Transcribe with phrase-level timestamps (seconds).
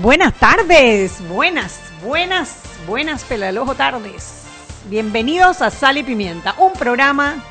[0.00, 4.44] Buenas tardes, buenas, buenas, buenas pelalojo tardes.
[4.84, 7.42] Bienvenidos a Sal y Pimienta, un programa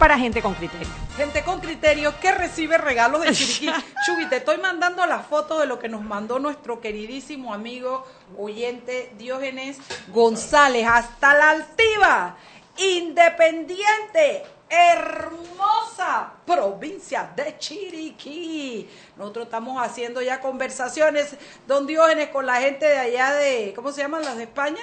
[0.00, 0.88] para gente con criterio.
[1.16, 3.70] Gente con criterio que recibe regalos de Chiriquí.
[4.04, 8.04] Chubi, te estoy mandando la foto de lo que nos mandó nuestro queridísimo amigo
[8.36, 9.78] oyente Diógenes
[10.08, 10.84] González.
[10.90, 12.34] Hasta la altiva,
[12.78, 18.88] independiente, hermosa provincia de Chiriquí.
[19.18, 21.36] Nosotros estamos haciendo ya conversaciones,
[21.66, 24.80] don Diógenes, con la gente de allá de, ¿cómo se llaman las de España?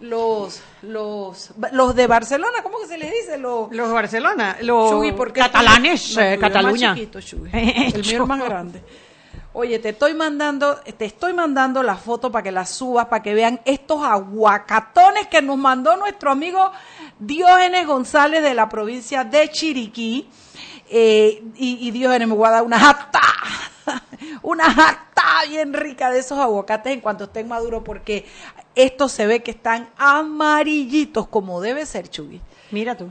[0.00, 3.36] Los, los, los de Barcelona, ¿cómo que se les dice?
[3.36, 6.94] Los, Los de Barcelona, los Chuy, ¿por qué catalanes, no, eh, Cataluña.
[6.94, 7.18] chiquito.
[7.52, 8.82] El mío es más grande.
[9.52, 13.34] Oye, te estoy mandando, te estoy mandando la foto para que la subas, para que
[13.34, 16.70] vean estos aguacatones que nos mandó nuestro amigo
[17.20, 20.28] Diógenes González de la provincia de Chiriquí.
[20.88, 23.20] Eh, y, y Diógenes me voy a dar una jata,
[24.42, 28.26] una jata bien rica de esos aguacates en cuanto estén maduros, porque
[28.74, 32.40] estos se ve que están amarillitos como debe ser, Chuy.
[32.70, 33.10] Mira tú.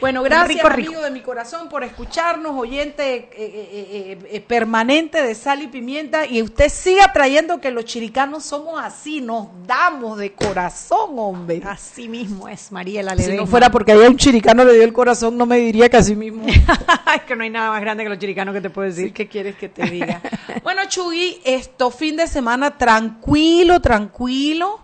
[0.00, 0.90] Bueno, gracias Rico, rico.
[0.90, 5.68] amigo de mi corazón por escucharnos, oyente eh, eh, eh, eh, permanente de sal y
[5.68, 11.62] pimienta y usted siga trayendo que los chiricanos somos así, nos damos de corazón, hombre.
[11.64, 13.42] Así mismo es, Mariela Si Ledesma.
[13.42, 16.14] no fuera porque había un chiricano le dio el corazón, no me diría que así
[16.14, 16.44] mismo.
[17.16, 19.06] es que no hay nada más grande que los chiricanos que te puedo decir.
[19.06, 20.20] Sí, ¿qué quieres que te diga?
[20.62, 24.80] bueno, Chugui, esto fin de semana tranquilo, tranquilo.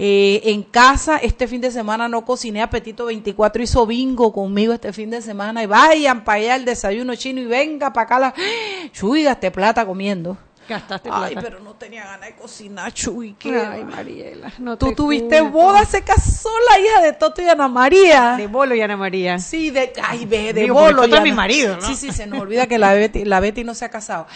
[0.00, 4.92] Eh, en casa, este fin de semana no cociné apetito 24, hizo bingo conmigo este
[4.92, 8.34] fin de semana y vayan para allá el desayuno chino y venga para acá la...
[8.92, 10.38] Chuy, plata comiendo.
[10.68, 11.48] Gastaste Ay, plata.
[11.48, 13.34] pero no tenía ganas de cocinar, Chuy.
[13.44, 14.52] Ay, Mariela.
[14.58, 18.34] No Tú te tuviste boda, se casó la hija de Toto y Ana María.
[18.36, 19.38] De Bolo y Ana María.
[19.38, 21.02] Sí, de, ay, ve, de Digo, Bolo.
[21.02, 21.82] Toto y es mi Ana- marido, ¿no?
[21.82, 24.26] Sí, sí, se nos olvida que la Betty, la Betty no se ha casado.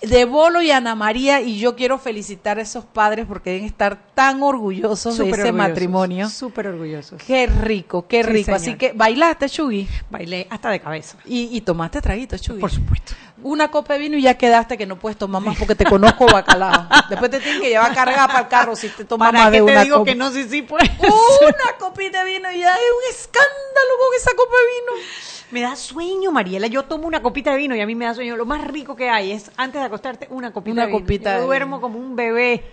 [0.00, 3.96] De Bolo y Ana María, y yo quiero felicitar a esos padres porque deben estar
[4.14, 6.28] tan orgullosos de ese orgullosos, matrimonio.
[6.28, 7.22] Súper orgullosos.
[7.24, 8.52] Qué rico, qué rico.
[8.52, 11.18] Así que bailaste, Chugui, Bailé hasta de cabeza.
[11.24, 12.60] y, y tomaste traguito, Chugui.
[12.60, 13.12] Por supuesto.
[13.42, 16.26] Una copa de vino y ya quedaste que no puedes tomar más porque te conozco
[16.26, 16.86] bacalao.
[17.10, 19.58] Después te tienen que llevar cargada para el carro si te tomas ¿Para más de
[19.58, 20.10] te una digo copa.
[20.10, 20.30] que no?
[20.30, 20.82] Sí, sí, pues.
[21.00, 24.66] Una copita de vino y ya es un escándalo con esa copa de
[25.00, 25.06] vino.
[25.50, 26.66] Me da sueño, Mariela.
[26.68, 28.36] Yo tomo una copita de vino y a mí me da sueño.
[28.36, 31.00] Lo más rico que hay es, antes de acostarte, una copita Una de vino.
[31.00, 31.80] copita Yo de duermo vino.
[31.82, 32.64] como un bebé.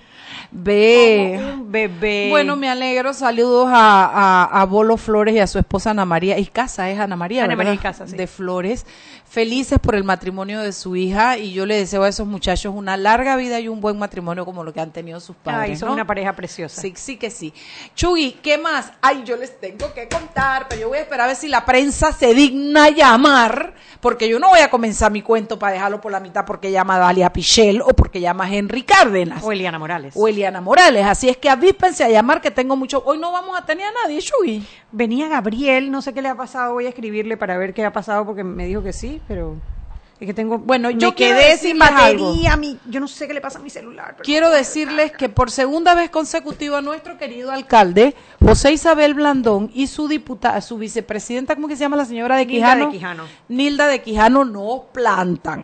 [0.52, 1.40] Ve.
[1.40, 2.28] Como un bebé.
[2.30, 3.14] Bueno, me alegro.
[3.14, 6.38] Saludos a, a, a Bolo Flores y a su esposa Ana María.
[6.40, 7.72] Y casa es Ana María, Ana ¿verdad?
[7.72, 8.16] María Icaza, sí.
[8.18, 8.86] De Flores.
[9.26, 11.38] Felices por el matrimonio de su hija.
[11.38, 14.64] Y yo le deseo a esos muchachos una larga vida y un buen matrimonio como
[14.64, 15.70] lo que han tenido sus padres.
[15.72, 15.94] Ay, son ¿no?
[15.94, 16.82] una pareja preciosa.
[16.82, 17.54] Sí, sí que sí.
[17.96, 18.92] Chugui, ¿qué más?
[19.02, 21.64] Ay, yo les tengo que contar, pero yo voy a esperar a ver si la
[21.64, 26.12] prensa se digna llamar, porque yo no voy a comenzar mi cuento para dejarlo por
[26.12, 30.16] la mitad porque llama Dalia Pichel o porque llama Henry Cárdenas O Eliana Morales.
[30.18, 31.06] o Eliana Morales.
[31.06, 33.02] Así es que avíspense a llamar que tengo mucho.
[33.06, 34.66] Hoy no vamos a tener a nadie, Chugui.
[34.92, 36.74] Venía Gabriel, no sé qué le ha pasado.
[36.74, 39.56] Voy a escribirle para ver qué ha pasado porque me dijo que sí, pero
[40.20, 40.58] es que tengo.
[40.58, 41.78] Bueno, yo quedé sin
[42.34, 42.58] batería.
[42.58, 44.08] Mi, yo no sé qué le pasa a mi celular.
[44.18, 49.88] pero- Quiero decirles que por segunda vez consecutiva nuestro querido alcalde, José Isabel Blandón, y
[49.88, 52.92] su diputada, su vicepresidenta, ¿cómo que se llama la señora de Nilda de Quijano?
[52.92, 53.24] Quijano.
[53.48, 55.64] Nilda de Quijano no plantan.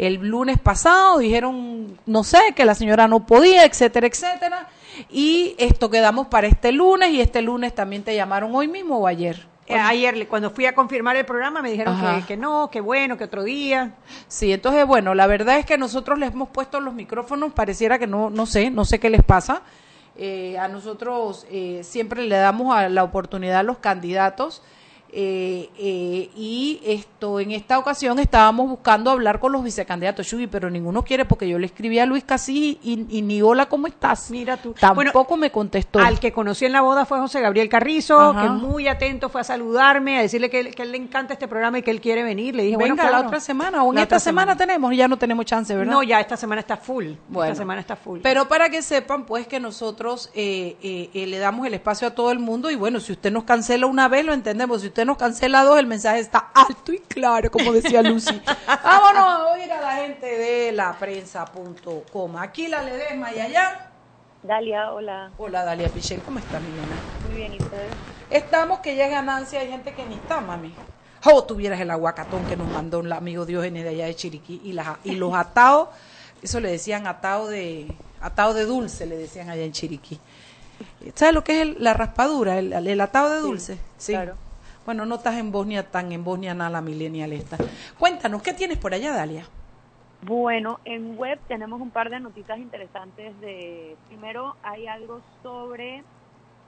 [0.00, 4.66] El lunes pasado dijeron, no sé, que la señora no podía, etcétera, etcétera.
[5.10, 9.06] Y esto quedamos para este lunes y este lunes también te llamaron hoy mismo o
[9.06, 9.46] ayer.
[9.66, 13.18] Eh, ayer, cuando fui a confirmar el programa, me dijeron que, que no, que bueno,
[13.18, 13.92] que otro día.
[14.26, 18.06] Sí, entonces, bueno, la verdad es que nosotros les hemos puesto los micrófonos, pareciera que
[18.06, 19.60] no, no sé, no sé qué les pasa.
[20.16, 24.62] Eh, a nosotros eh, siempre le damos a la oportunidad a los candidatos
[25.12, 30.70] eh, eh, y esto en esta ocasión estábamos buscando hablar con los vicecandidatos, Shugi, pero
[30.70, 34.30] ninguno quiere porque yo le escribí a Luis Casí y, y ni hola, ¿cómo estás?
[34.30, 34.74] Mira tú.
[34.78, 35.98] Tampoco Bueno, me contestó.
[35.98, 38.42] Al que conocí en la boda fue José Gabriel Carrizo, Ajá.
[38.42, 41.48] que muy atento fue a saludarme, a decirle que, él- que él le encanta este
[41.48, 42.54] programa y que él quiere venir.
[42.54, 43.22] Le dije, Venga, bueno, claro.
[43.22, 45.92] la otra semana, o en esta otra semana, tenemos, ya no tenemos chance, ¿verdad?
[45.92, 47.06] No, ya esta semana está full.
[47.28, 48.20] Bueno, esta semana está full.
[48.22, 52.10] Pero para que sepan, pues que nosotros eh, eh, eh, le damos el espacio a
[52.14, 54.80] todo el mundo y bueno, si usted nos cancela una vez, lo entendemos.
[54.80, 58.40] Si usted nos cancela dos, el mensaje está alto y claro, como decía Lucy.
[58.66, 62.36] Vámonos a oír a la gente de la prensa.com.
[62.36, 63.86] Aquí la Ledesma y allá.
[64.42, 65.30] Dalia, hola.
[65.38, 66.96] Hola, Dalia Pichel, ¿cómo está mi nena?
[67.26, 67.90] Muy bien, ¿y ustedes?
[68.30, 70.72] Estamos que ya es ganancia, hay gente que ni está, mami.
[71.24, 74.72] Oh, tuvieras el aguacatón que nos mandó el amigo Diógenes de allá de Chiriquí y,
[74.72, 75.90] las, y los atados,
[76.42, 80.18] eso le decían atado de, atado de dulce, le decían allá en Chiriquí.
[81.14, 83.78] ¿Sabes lo que es el- la raspadura, el, el atado de dulce?
[83.98, 84.12] Sí.
[84.12, 84.34] claro.
[84.86, 87.56] Bueno, no estás en Bosnia tan en Bosnia nada la millennial esta.
[87.98, 89.44] Cuéntanos, ¿qué tienes por allá, Dalia?
[90.22, 96.04] Bueno, en web tenemos un par de noticias interesantes de, primero hay algo sobre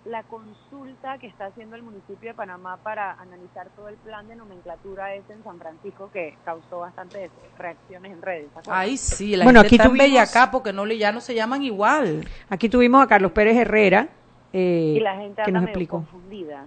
[0.04, 4.34] la consulta que está haciendo el municipio de Panamá para analizar todo el plan de
[4.34, 8.48] nomenclatura ese en San Francisco que causó bastantes reacciones en redes.
[8.68, 11.62] Ay, sí, la bueno, gente aquí está tuvimos, acá porque no, ya no se llaman
[11.62, 12.26] igual.
[12.48, 14.08] Aquí tuvimos a Carlos Pérez Herrera,
[14.52, 15.98] eh, y la gente que nos explicó.
[15.98, 16.66] confundida.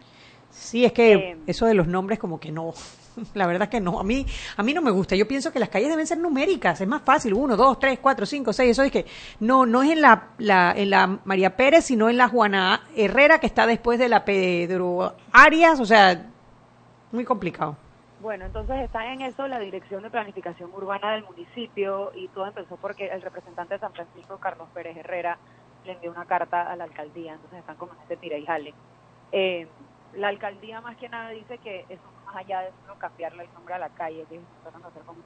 [0.56, 2.74] Sí, es que eh, eso de los nombres como que no.
[3.34, 4.00] La verdad que no.
[4.00, 4.26] A mí,
[4.58, 5.16] a mí no me gusta.
[5.16, 6.80] Yo pienso que las calles deben ser numéricas.
[6.82, 7.34] Es más fácil.
[7.34, 8.72] Uno, dos, tres, cuatro, cinco, seis.
[8.72, 9.06] Eso es que
[9.40, 13.40] no, no es en la, la, en la María Pérez, sino en la Juana Herrera,
[13.40, 15.80] que está después de la Pedro Arias.
[15.80, 16.26] O sea,
[17.12, 17.78] muy complicado.
[18.22, 22.76] Bueno, entonces está en eso la Dirección de Planificación Urbana del municipio y todo empezó
[22.78, 25.38] porque el representante de San Francisco, Carlos Pérez Herrera,
[25.86, 27.34] le envió una carta a la alcaldía.
[27.34, 28.74] Entonces están como en este tira y jale.
[29.32, 29.68] Eh,
[30.16, 33.74] la alcaldía más que nada dice que eso más allá de solo cambiarle el nombre
[33.74, 35.26] a la calle, que están hacer como un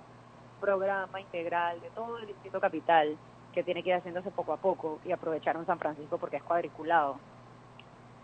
[0.59, 3.17] programa integral de todo el distrito capital
[3.53, 7.19] que tiene que ir haciéndose poco a poco y aprovecharon San Francisco porque es cuadriculado.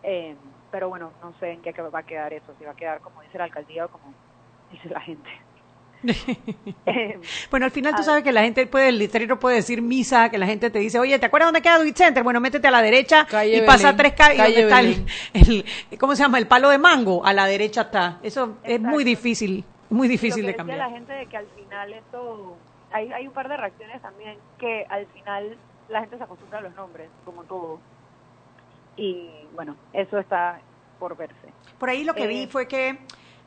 [0.03, 0.35] Eh,
[0.71, 3.21] pero bueno, no sé en qué va a quedar eso, si va a quedar como
[3.21, 4.13] dice la alcaldía o como
[4.71, 5.29] dice la gente.
[7.51, 10.37] bueno, al final tú sabes que la gente puede, el letrero puede decir misa, que
[10.37, 12.23] la gente te dice, oye, ¿te acuerdas dónde queda Duit Center?
[12.23, 14.57] Bueno, métete a la derecha y pasa tres calles.
[14.57, 14.79] está
[15.33, 15.65] el,
[15.99, 16.37] ¿cómo se llama?
[16.37, 18.19] El palo de mango, a la derecha está.
[18.23, 20.79] Eso es muy difícil, muy difícil de cambiar.
[20.79, 22.57] la gente de que al final esto,
[22.91, 25.57] hay, hay un par de reacciones también, que al final
[25.89, 27.79] la gente se acostumbra a los nombres, como todo.
[28.97, 30.59] Y bueno, eso está
[30.99, 31.35] por verse.
[31.77, 32.97] Por ahí lo que vi eh, fue que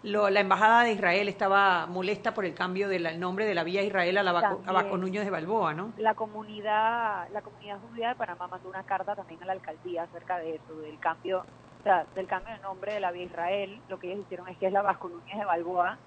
[0.02, 4.18] la embajada de Israel estaba molesta por el cambio del nombre de la vía Israel
[4.18, 5.92] a la Baco, Núñez de Balboa, ¿no?
[5.96, 10.38] La comunidad, la comunidad judía de Panamá mandó una carta también a la alcaldía acerca
[10.38, 11.44] de eso, del cambio,
[11.80, 13.80] o sea, del cambio de nombre de la vía Israel.
[13.88, 15.98] Lo que ellos hicieron es que es la Vasco Núñez de Balboa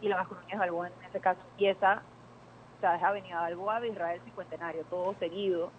[0.00, 2.02] y la Vasco Núñez de Balboa en este caso empieza,
[2.76, 5.72] o sea, es Avenida Balboa de Israel Cincuentenario, todo seguido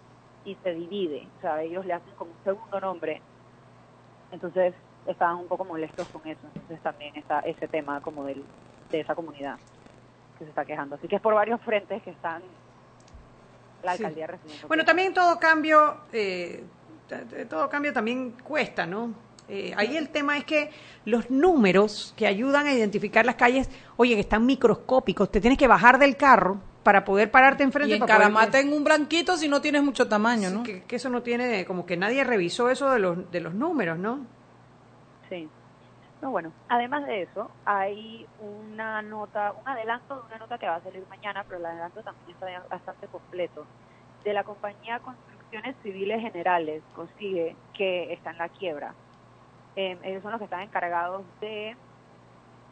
[0.44, 3.20] y se divide, o sea, ellos le hacen como un segundo nombre.
[4.30, 4.74] Entonces,
[5.06, 6.40] estaban un poco molestos con eso.
[6.54, 8.42] Entonces también está ese tema como del,
[8.90, 9.58] de esa comunidad
[10.38, 10.96] que se está quejando.
[10.96, 12.42] Así que es por varios frentes que están
[13.82, 14.68] la alcaldía recibiendo.
[14.68, 16.64] Bueno, también todo cambio, eh,
[17.48, 19.14] todo cambio también cuesta, ¿no?
[19.48, 20.70] Eh, ahí el tema es que
[21.04, 25.68] los números que ayudan a identificar las calles, oye, que están microscópicos, te tienes que
[25.68, 27.94] bajar del carro para poder pararte enfrente.
[27.94, 30.62] Y encaramate en un blanquito si no tienes mucho tamaño, ¿no?
[30.64, 33.98] que, que, eso no tiene, como que nadie revisó eso de los, de los números,
[33.98, 34.26] ¿no?
[35.28, 35.48] Sí.
[36.22, 40.76] No, bueno, además de eso, hay una nota, un adelanto de una nota que va
[40.76, 43.66] a salir mañana, pero el adelanto también está bastante completo,
[44.24, 48.94] de la compañía Construcciones Civiles Generales, consigue que está en la quiebra.
[49.76, 51.76] Em, ellos son los que están encargados de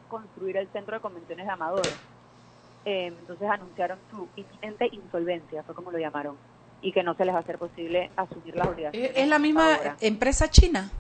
[0.09, 1.93] construir el centro de convenciones de Amador.
[2.87, 6.37] Em, entonces anunciaron su inminente insolvencia, fue como lo llamaron,
[6.81, 9.13] y que no se les va a hacer posible asumir las obligaciones.
[9.15, 10.91] ¿Es la misma empresa china?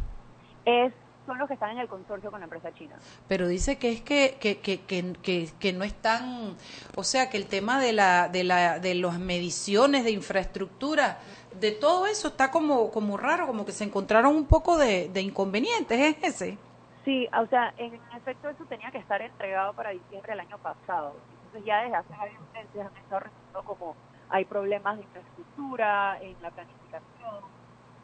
[0.66, 0.92] Es
[1.26, 2.96] son los que están en el consorcio con la empresa china.
[3.28, 6.56] Pero dice que es que, que, que, que, que no están,
[6.96, 11.18] o sea, que el tema de, la, de, la, de las mediciones de infraestructura,
[11.58, 15.20] de todo eso está como, como raro, como que se encontraron un poco de, de
[15.22, 16.58] inconvenientes, ¿es ese?
[17.04, 21.14] Sí, o sea, en efecto eso tenía que estar entregado para diciembre del año pasado.
[21.46, 23.96] Entonces ya desde hace varios meses han estado resultando como
[24.30, 27.44] hay problemas de infraestructura, en la planificación,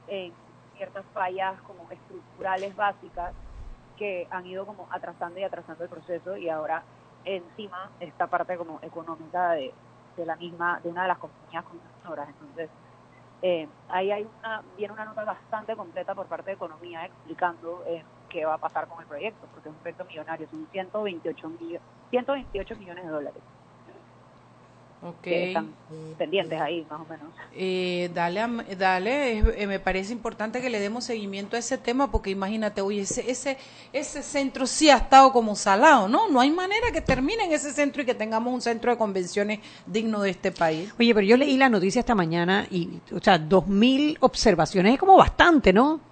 [0.07, 0.33] en
[0.81, 3.35] ciertas fallas como estructurales básicas
[3.99, 6.83] que han ido como atrasando y atrasando el proceso y ahora
[7.27, 9.75] encima esta parte como económica de,
[10.17, 12.29] de la misma, de una de las compañías constructoras.
[12.31, 12.71] Entonces,
[13.43, 18.03] eh, ahí hay una, viene una nota bastante completa por parte de Economía explicando eh,
[18.31, 21.51] qué va a pasar con el proyecto, porque es un proyecto millonario, son 128,
[22.09, 23.43] 128 millones de dólares.
[25.03, 25.49] Okay.
[25.49, 25.73] están
[26.19, 27.29] pendientes ahí, más o menos.
[27.55, 28.43] Eh, dale,
[28.77, 33.01] dale eh, me parece importante que le demos seguimiento a ese tema porque imagínate, oye,
[33.01, 33.57] ese, ese,
[33.95, 36.29] ese centro sí ha estado como salado, ¿no?
[36.29, 39.61] No hay manera que termine en ese centro y que tengamos un centro de convenciones
[39.87, 40.93] digno de este país.
[40.99, 44.99] Oye, pero yo leí la noticia esta mañana y, o sea, dos mil observaciones es
[45.01, 46.10] como bastante, ¿no?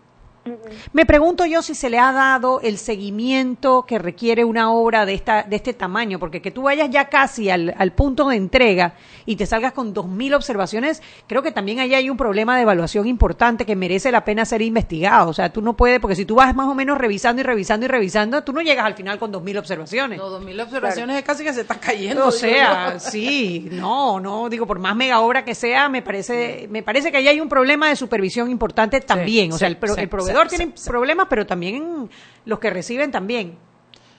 [0.92, 5.14] Me pregunto yo si se le ha dado el seguimiento que requiere una obra de,
[5.14, 8.94] esta, de este tamaño, porque que tú vayas ya casi al, punto de entrega
[9.26, 12.62] y te salgas con dos mil observaciones, creo que también ahí hay un problema de
[12.62, 15.30] evaluación importante que merece la pena ser investigado.
[15.30, 17.86] O sea, tú no puedes, porque si tú vas más o menos revisando y revisando
[17.86, 20.18] y revisando, tú no llegas al final con dos mil observaciones.
[20.18, 22.26] No, dos mil observaciones es casi que se está cayendo.
[22.26, 26.82] O sea, sí, no, no, digo, por más mega obra que sea, me parece, me
[26.82, 29.52] parece que ahí hay un problema de supervisión importante también.
[29.52, 32.08] o sea, el, el proveedor tienen problemas, pero también
[32.44, 33.58] los que reciben también.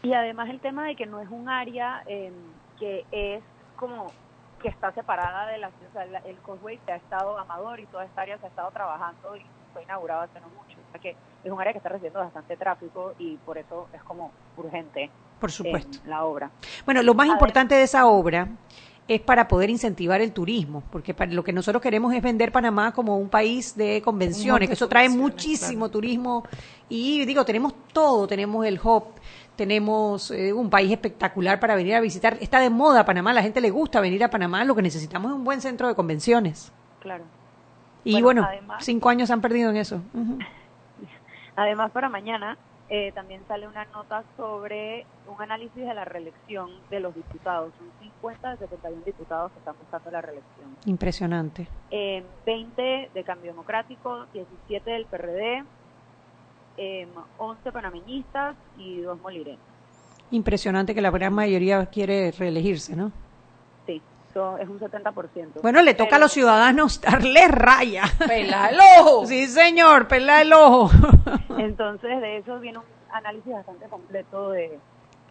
[0.04, 2.34] Y además el tema de que no es un área em,
[2.80, 3.44] que es
[3.76, 4.12] como
[4.62, 6.26] que está separada de la ciudad.
[6.26, 9.46] el Causeway se ha estado, Amador y toda esta área se ha estado trabajando y
[9.74, 10.78] fue inaugurado hace no mucho.
[10.88, 14.04] O sea que es un área que está recibiendo bastante tráfico y por eso es
[14.04, 15.10] como urgente.
[15.40, 16.00] Por supuesto.
[16.06, 16.52] la obra.
[16.84, 18.50] Bueno, lo más importante de esa obra
[19.10, 22.94] es para poder incentivar el turismo, porque para, lo que nosotros queremos es vender Panamá
[22.94, 26.44] como un país de convenciones, que eso trae muchísimo turismo
[26.90, 29.06] y digo, tenemos todo, tenemos el hub,
[29.56, 33.62] tenemos eh, un país espectacular para venir a visitar, está de moda Panamá, la gente
[33.62, 36.72] le gusta venir a Panamá, lo que necesitamos es un buen centro de convenciones.
[37.00, 37.24] Claro.
[38.04, 38.48] Y bueno,
[38.80, 40.04] cinco años se han perdido en eso.
[41.56, 42.60] Además, para mañana
[42.90, 47.72] eh, también sale una nota sobre un análisis de la reelección de los diputados.
[47.78, 50.76] Son 50 de 71 diputados que están buscando la reelección.
[50.86, 51.68] Impresionante.
[51.92, 55.64] 20 de Cambio Democrático, 17 del PRD,
[57.38, 59.60] 11 em, panameñistas y 2 molireños.
[60.32, 63.12] Impresionante que la gran mayoría quiere reelegirse, ¿no?
[64.58, 65.62] Es un 70%.
[65.62, 68.04] Bueno, le toca a los ciudadanos darle raya.
[68.28, 69.26] Pela el ojo.
[69.30, 70.90] Sí, señor, pela el ojo.
[71.58, 74.80] Entonces, de eso viene un análisis bastante completo de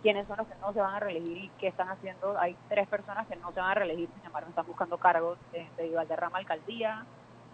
[0.03, 2.39] quiénes son los que no se van a reelegir y qué están haciendo.
[2.39, 5.91] Hay tres personas que no se van a reelegir, sin embargo, están buscando cargos de
[5.95, 7.05] Valderrama Alcaldía,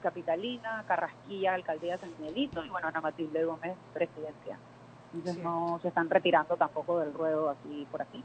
[0.04, 4.58] Capitalina, Carrasquilla, Alcaldía San Miguelito y bueno, Ana Matilde Gómez, Presidencia.
[5.14, 8.22] Entonces no se están retirando tampoco del ruedo así por aquí.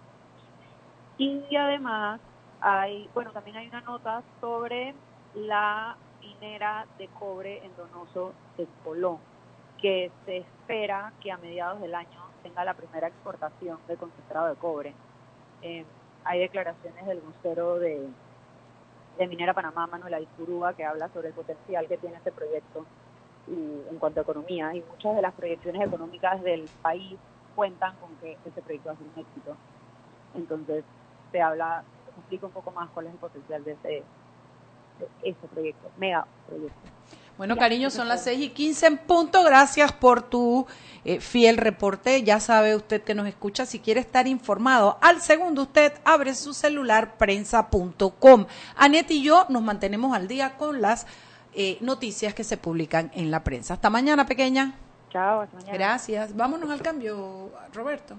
[1.18, 2.20] Y además
[2.62, 4.94] hay, bueno, también hay una nota sobre
[5.36, 9.18] la minera de cobre en Donoso de Colón,
[9.82, 14.56] que se espera que a mediados del año tenga la primera exportación de concentrado de
[14.56, 14.94] cobre.
[15.62, 15.86] Eh,
[16.26, 18.08] hay declaraciones del vocero de,
[19.18, 22.86] de Minera Panamá, Manuel Alcurúa, que habla sobre el potencial que tiene este proyecto
[23.48, 24.74] y, en cuanto a economía.
[24.74, 27.18] Y muchas de las proyecciones económicas del país
[27.56, 29.56] cuentan con que este proyecto va a ser un éxito.
[30.36, 30.84] Entonces,
[31.32, 31.84] se habla
[32.20, 34.04] explico un poco más cuál es el potencial de ese,
[35.24, 36.80] ese proyecto, mega proyecto.
[37.40, 39.46] Bueno, cariño, son las 6 y 15 en punto.
[39.46, 40.68] Gracias por tu
[41.06, 42.22] eh, fiel reporte.
[42.22, 43.66] Ya sabe usted que nos escucha.
[43.66, 48.46] Si quiere estar informado al segundo, usted abre su celular prensa.com.
[48.76, 51.08] Anet y yo nos mantenemos al día con las
[51.54, 53.76] eh, noticias que se publican en la prensa.
[53.76, 54.76] Hasta mañana, pequeña.
[55.10, 55.78] Chao, hasta mañana.
[55.78, 56.36] Gracias.
[56.36, 58.18] Vámonos al cambio, Roberto.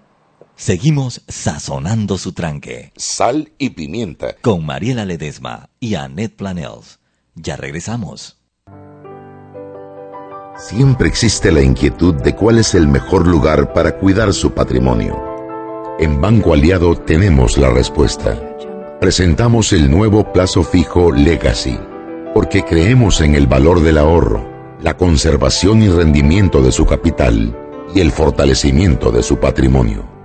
[0.57, 2.93] Seguimos sazonando su tranque.
[2.97, 4.37] Sal y pimienta.
[4.43, 6.99] Con Mariela Ledesma y Annette Planels.
[7.35, 8.37] Ya regresamos.
[10.59, 15.19] Siempre existe la inquietud de cuál es el mejor lugar para cuidar su patrimonio.
[15.99, 18.39] En Banco Aliado tenemos la respuesta.
[19.01, 21.79] Presentamos el nuevo plazo fijo Legacy,
[22.35, 24.47] porque creemos en el valor del ahorro,
[24.83, 27.57] la conservación y rendimiento de su capital
[27.95, 30.20] y el fortalecimiento de su patrimonio.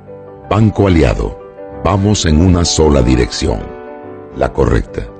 [0.50, 1.40] Banco Aliado,
[1.84, 3.62] vamos en una sola dirección,
[4.38, 5.15] la correcta.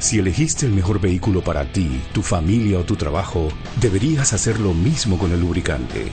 [0.00, 3.46] Si elegiste el mejor vehículo para ti, tu familia o tu trabajo,
[3.80, 6.10] deberías hacer lo mismo con el lubricante.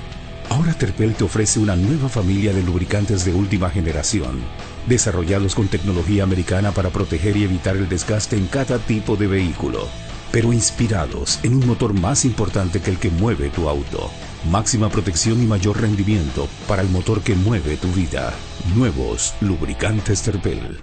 [0.50, 4.42] Ahora Terpel te ofrece una nueva familia de lubricantes de última generación,
[4.88, 9.88] desarrollados con tecnología americana para proteger y evitar el desgaste en cada tipo de vehículo,
[10.32, 14.12] pero inspirados en un motor más importante que el que mueve tu auto.
[14.50, 18.32] Máxima protección y mayor rendimiento para el motor que mueve tu vida.
[18.76, 20.80] Nuevos lubricantes Terpel.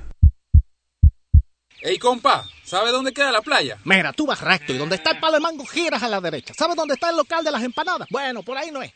[1.81, 3.77] Ey, compa, ¿sabe dónde queda la playa?
[3.85, 6.55] Mira, tú vas recto y donde está el palo de mango giras a la derecha.
[6.57, 8.09] ¿Sabes dónde está el local de las empanadas?
[8.11, 8.91] Bueno, por ahí no es.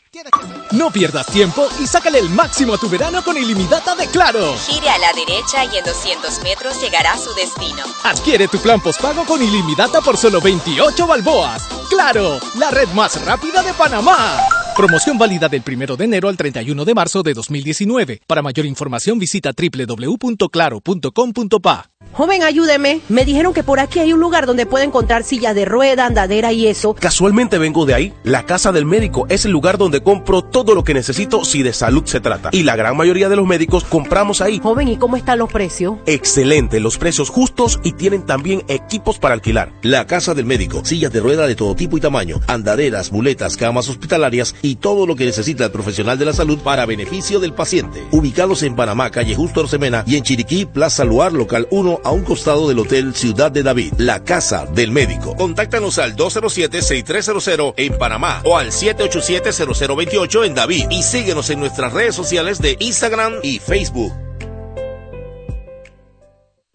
[0.71, 4.57] No pierdas tiempo y sácale el máximo a tu verano con ilimitada de Claro.
[4.65, 7.83] Gire a la derecha y en 200 metros llegará a su destino.
[8.03, 11.61] Adquiere tu plan postpago con ilimitada por solo 28 balboas.
[11.87, 14.39] Claro, la red más rápida de Panamá.
[14.77, 18.21] Promoción válida del 1 de enero al 31 de marzo de 2019.
[18.27, 21.89] Para mayor información visita www.claro.com.pa.
[22.13, 23.01] Joven, ayúdeme.
[23.09, 26.51] Me dijeron que por aquí hay un lugar donde puede encontrar sillas de rueda, andadera
[26.51, 26.95] y eso.
[26.95, 28.13] Casualmente vengo de ahí.
[28.23, 31.73] La casa del médico es el lugar donde compro todo lo que necesito si de
[31.73, 32.49] salud se trata.
[32.51, 34.59] Y la gran mayoría de los médicos compramos ahí.
[34.59, 35.97] Joven, ¿y cómo están los precios?
[36.05, 39.71] Excelente, los precios justos y tienen también equipos para alquilar.
[39.81, 43.89] La casa del médico, sillas de rueda de todo tipo y tamaño, andaderas, muletas, camas
[43.89, 48.05] hospitalarias y todo lo que necesita el profesional de la salud para beneficio del paciente.
[48.11, 52.23] Ubicados en Panamá, calle Justo Orsemena y en Chiriquí, Plaza Luar, local 1 a un
[52.23, 55.35] costado del Hotel Ciudad de David, la casa del médico.
[55.35, 62.15] Contáctanos al 207-6300 en Panamá o al 787-0028 en David y síguenos en nuestras redes
[62.15, 64.13] sociales de Instagram y Facebook.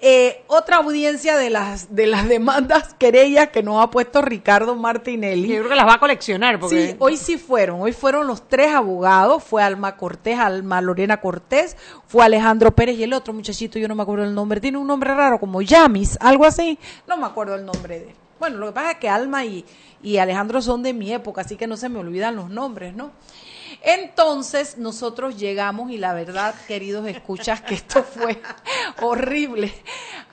[0.00, 5.48] eh, otra audiencia de las de las demandas querellas que nos ha puesto Ricardo Martinelli.
[5.48, 6.60] Yo creo que las va a coleccionar.
[6.60, 6.90] Porque...
[6.90, 7.80] Sí, hoy sí fueron.
[7.80, 9.42] Hoy fueron los tres abogados.
[9.42, 11.76] Fue Alma Cortés, Alma Lorena Cortés,
[12.06, 14.60] fue Alejandro Pérez y el otro muchachito, yo no me acuerdo el nombre.
[14.60, 16.78] Tiene un nombre raro, como Yamis, algo así.
[17.06, 18.25] No me acuerdo el nombre de él.
[18.38, 19.64] Bueno, lo que pasa es que Alma y,
[20.02, 23.12] y Alejandro son de mi época, así que no se me olvidan los nombres, ¿no?
[23.82, 28.40] Entonces nosotros llegamos y la verdad, queridos escuchas, que esto fue
[29.02, 29.72] horrible.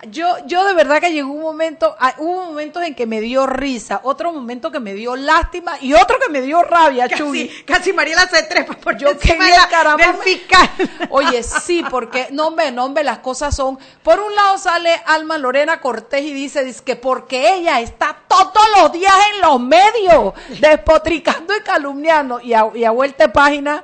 [0.10, 3.46] Yo, yo de verdad que llegó un momento, ah, hubo momentos en que me dio
[3.46, 7.94] risa, otro momento que me dio lástima y otro que me dio rabia, casi, Casi
[7.94, 10.06] Mariela se trepa por yo quería caramba.
[10.06, 10.70] Del fiscal.
[11.10, 13.80] Oye, sí, porque no me, no me, las cosas son.
[14.02, 18.68] Por un lado sale Alma Lorena Cortés y dice, dice que porque ella está todos
[18.80, 23.84] los días en los medios, despotricando y calumniando y a, y a vuelta de página,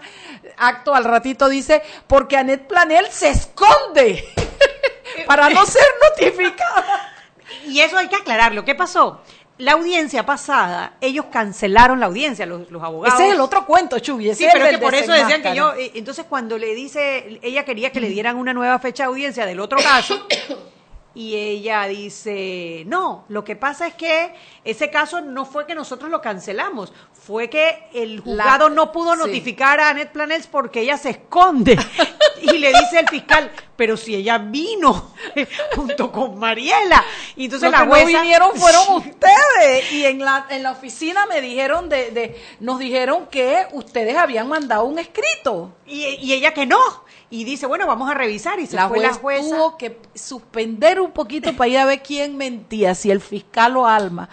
[0.57, 4.25] acto al ratito dice, porque Anet Planel se esconde
[5.27, 7.13] para no ser notificada.
[7.65, 8.63] Y eso hay que aclararlo.
[8.65, 9.21] ¿Qué pasó?
[9.57, 13.19] La audiencia pasada, ellos cancelaron la audiencia, los, los abogados.
[13.19, 14.33] Ese es el otro cuento, Chubi.
[14.33, 15.73] Sí, pero es que por eso decían que yo.
[15.73, 19.45] Eh, entonces, cuando le dice, ella quería que le dieran una nueva fecha de audiencia
[19.45, 20.25] del otro caso.
[21.15, 26.09] Y ella dice, no, lo que pasa es que ese caso no fue que nosotros
[26.09, 31.09] lo cancelamos, fue que el juzgado no pudo notificar a Annette Planels porque ella se
[31.09, 31.77] esconde.
[32.53, 35.13] y le dice el fiscal, pero si ella vino
[35.75, 37.03] junto con Mariela.
[37.35, 39.91] Y entonces Los que no vinieron fueron ustedes.
[39.91, 44.47] Y en la, en la oficina me dijeron de, de, nos dijeron que ustedes habían
[44.47, 45.73] mandado un escrito.
[45.85, 46.79] Y, y ella que no
[47.31, 48.59] y dice, bueno, vamos a revisar.
[48.59, 49.49] Y se la fue la jueza.
[49.49, 53.85] tuvo que suspender un poquito para ir a ver quién mentía, si el fiscal o
[53.85, 54.29] Alma.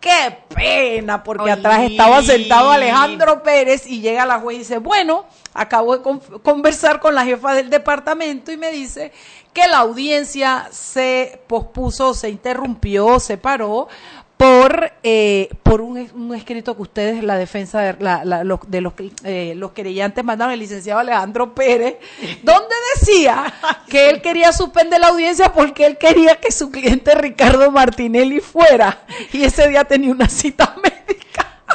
[0.00, 5.26] Qué pena, porque atrás estaba sentado Alejandro Pérez y llega la juez y dice, bueno,
[5.58, 9.12] acabo de conversar con la jefa del departamento y me dice
[9.52, 13.88] que la audiencia se pospuso, se interrumpió, se paró
[14.36, 18.80] por eh, por un, un, escrito que ustedes la defensa de, la, la, los, de
[18.80, 18.92] los,
[19.24, 21.96] eh, los querellantes mandaron el licenciado Alejandro Pérez
[22.44, 23.52] donde decía
[23.88, 29.00] que él quería suspender la audiencia porque él quería que su cliente Ricardo Martinelli fuera.
[29.32, 30.97] Y ese día tenía una cita médica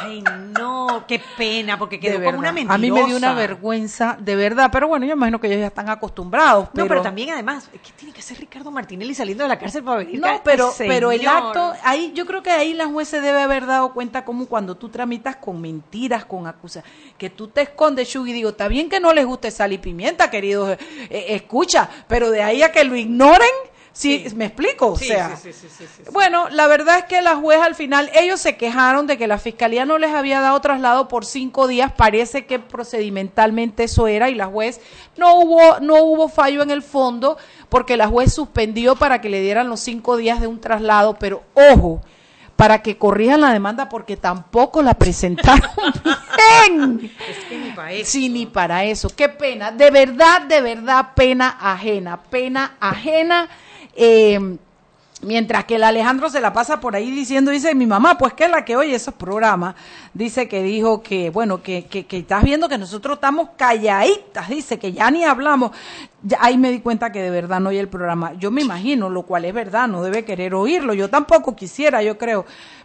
[0.04, 0.22] Ay,
[0.58, 2.74] no, qué pena, porque quedó como una mentirosa.
[2.74, 5.66] A mí me dio una vergüenza, de verdad, pero bueno, yo imagino que ellos ya
[5.68, 6.68] están acostumbrados.
[6.72, 6.84] Pero...
[6.84, 9.98] No, pero también además, ¿qué tiene que hacer Ricardo Martinelli saliendo de la cárcel para
[9.98, 10.20] venir?
[10.20, 13.66] No, pero, pero el acto, ahí yo creo que ahí la juez se debe haber
[13.66, 18.32] dado cuenta como cuando tú tramitas con mentiras, con acusaciones, que tú te escondes, Shugi,
[18.32, 20.78] digo, está bien que no les guste sal y pimienta, queridos, eh,
[21.10, 23.48] eh, escucha, pero de ahí a que lo ignoren,
[23.94, 25.38] Sí, me explico, o sea.
[26.12, 29.38] bueno, la verdad es que la juez al final, ellos se quejaron de que la
[29.38, 34.34] fiscalía no les había dado traslado por cinco días, parece que procedimentalmente eso era, y
[34.34, 34.80] la juez
[35.16, 39.40] no hubo, no hubo fallo en el fondo, porque la juez suspendió para que le
[39.40, 42.02] dieran los cinco días de un traslado, pero ojo,
[42.56, 45.70] para que corrijan la demanda porque tampoco la presentaron
[46.68, 47.12] bien.
[47.28, 48.10] Es que ni para eso.
[48.10, 49.08] Sí, ni para eso.
[49.14, 49.70] Qué pena.
[49.70, 52.20] De verdad, de verdad, pena ajena.
[52.22, 53.48] Pena ajena
[53.96, 54.56] eh,
[55.24, 58.44] mientras que el Alejandro se la pasa por ahí diciendo, dice mi mamá, pues que
[58.44, 59.74] es la que oye esos programas,
[60.12, 64.92] dice que dijo que, bueno, que, que, estás viendo que nosotros estamos calladitas, dice que
[64.92, 65.72] ya ni hablamos.
[66.22, 68.34] Ya, ahí me di cuenta que de verdad no oye el programa.
[68.34, 70.94] Yo me imagino, lo cual es verdad, no debe querer oírlo.
[70.94, 72.44] Yo tampoco quisiera, yo creo.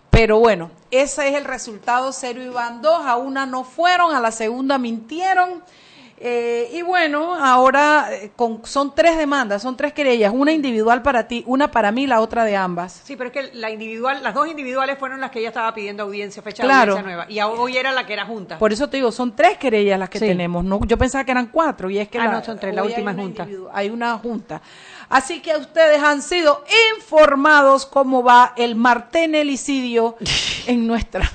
[0.09, 2.11] Pero bueno, ese es el resultado.
[2.11, 5.63] Cero y van dos, a una no fueron, a la segunda mintieron.
[6.21, 11.29] Eh, y bueno, ahora eh, con, son tres demandas, son tres querellas, una individual para
[11.29, 13.01] ti, una para mí, la otra de ambas.
[13.05, 16.03] Sí, pero es que la individual, las dos individuales fueron las que ella estaba pidiendo
[16.03, 16.95] audiencia, fecha Claro.
[16.95, 17.31] de audiencia nueva.
[17.31, 18.57] Y hoy era la que era junta.
[18.57, 20.25] Por eso te digo, son tres querellas las que Sí.
[20.27, 20.65] tenemos.
[20.65, 22.83] No, yo pensaba que eran cuatro y es que Ah, la, no, son tres, la
[22.83, 23.47] última hay una junta.
[23.73, 24.61] Hay una junta.
[25.07, 26.63] Así que ustedes han sido
[26.97, 30.17] informados cómo va el martenelicidio
[30.67, 31.31] en nuestra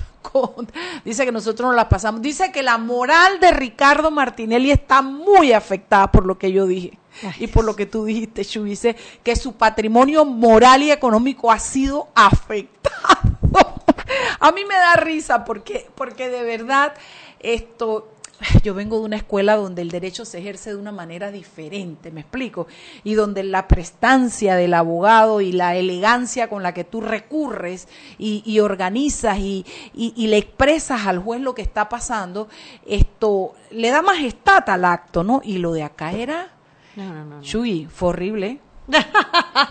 [1.04, 2.22] Dice que nosotros nos la pasamos.
[2.22, 6.98] Dice que la moral de Ricardo Martinelli está muy afectada por lo que yo dije.
[7.38, 11.58] y por lo que tú dijiste, Chu, dice que su patrimonio moral y económico ha
[11.58, 13.36] sido afectado.
[14.40, 16.94] A mí me da risa porque, porque de verdad
[17.40, 18.08] esto,
[18.62, 22.20] yo vengo de una escuela donde el derecho se ejerce de una manera diferente, me
[22.20, 22.66] explico,
[23.02, 28.42] y donde la prestancia del abogado y la elegancia con la que tú recurres y,
[28.44, 32.48] y organizas y, y- y le expresas al juez lo que está pasando,
[32.86, 35.40] esto le da majestad al acto, ¿no?
[35.44, 36.50] Y lo de acá era,
[36.96, 37.42] No, no, no.
[37.42, 38.60] Chuy, fue horrible.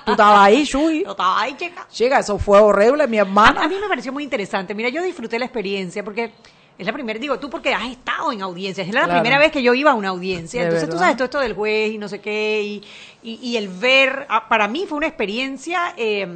[0.05, 1.03] Tú estabas ahí, Chuy.
[1.03, 1.87] Yo estaba ahí, chica.
[1.89, 3.63] Chica, eso fue horrible, mi A, hermana.
[3.63, 4.73] a mí me pareció muy interesante.
[4.73, 6.31] Mira, yo disfruté la experiencia porque
[6.77, 9.21] es la primera, digo, tú porque has estado en audiencias, es la Claro.
[9.21, 10.59] primera vez que yo iba a una audiencia.
[10.61, 11.05] De Entonces tú verdad.
[11.05, 12.83] sabes todo esto del juez y no sé qué, y,
[13.21, 16.27] y, y el ver, ah, para mí fue una experiencia eh,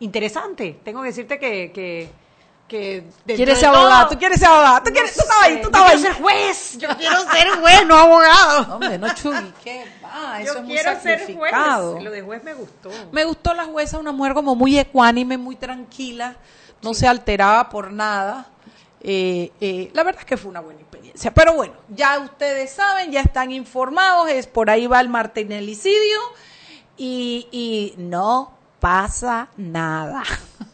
[0.00, 0.78] interesante.
[0.84, 1.70] Tengo que decirte que...
[1.72, 2.22] que
[2.68, 4.08] que ¿Quieres ser todo- abogada?
[4.08, 4.82] ¿Tú quieres ser abogada?
[4.82, 5.12] ¿Tú quieres?
[5.14, 5.56] ¿Tú estabas ahí?
[5.56, 6.14] ¿Tú Yo estabas quiero ahí?
[6.14, 8.74] ser juez, yo quiero ser juez, no abogado.
[8.76, 10.40] Hombre, no, Chuy, ¿qué va?
[10.40, 11.92] Eso yo es muy quiero ser sacrificado.
[11.92, 12.04] juez.
[12.04, 12.90] Lo de juez me gustó.
[13.12, 16.36] Me gustó la jueza, una mujer como muy ecuánime, muy tranquila,
[16.80, 18.46] no se alteraba por nada.
[19.04, 21.34] Eh, eh, la verdad es que fue una buena experiencia.
[21.34, 26.18] Pero bueno, ya ustedes saben, ya están informados, es por ahí va el martinelicidio
[26.96, 30.22] y, y no pasa nada.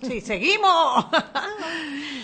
[0.02, 1.06] Sí, seguimos.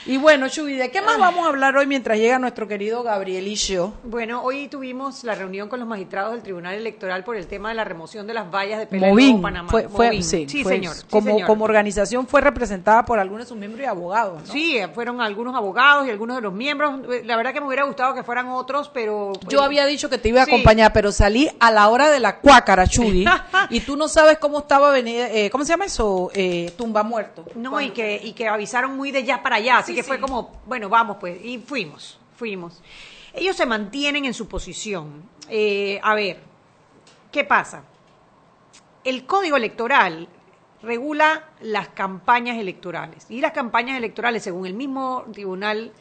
[0.06, 3.94] Y bueno, Chuy, ¿de qué más vamos a hablar hoy mientras llega nuestro querido Gabrielillo?
[4.02, 7.74] Bueno, hoy tuvimos la reunión con los magistrados del Tribunal Electoral por el tema de
[7.76, 9.70] la remoción de las vallas de Movin, Lobo, Panamá.
[9.70, 10.94] fue, sí, sí, fue- señor.
[10.94, 11.46] sí, como, señor.
[11.46, 14.42] como organización fue representada por algunos de sus miembros y abogados.
[14.46, 14.52] ¿no?
[14.52, 17.00] Sí, fueron algunos abogados y algunos de los miembros.
[17.24, 19.32] La verdad que me hubiera gustado que fueran otros, pero...
[19.40, 22.20] pues, Yo había dicho que te iba a acompañar, pero salí a la hora de
[22.20, 23.24] la cuácara, Chudi,
[23.70, 26.30] y tú no sabes cómo estaba venida, eh, ¿cómo se llama eso?
[26.34, 27.46] Eh, tumba muerto.
[27.70, 30.08] No, y que, y que avisaron muy de ya para allá, así Sí, que sí.
[30.08, 32.82] fue como, bueno, vamos pues, y fuimos, fuimos.
[33.32, 35.28] Ellos se mantienen en su posición.
[35.48, 36.40] Eh, a ver,
[37.32, 37.82] ¿qué pasa?
[39.02, 40.28] El código electoral
[40.82, 45.92] regula las campañas electorales y las campañas electorales, según el mismo tribunal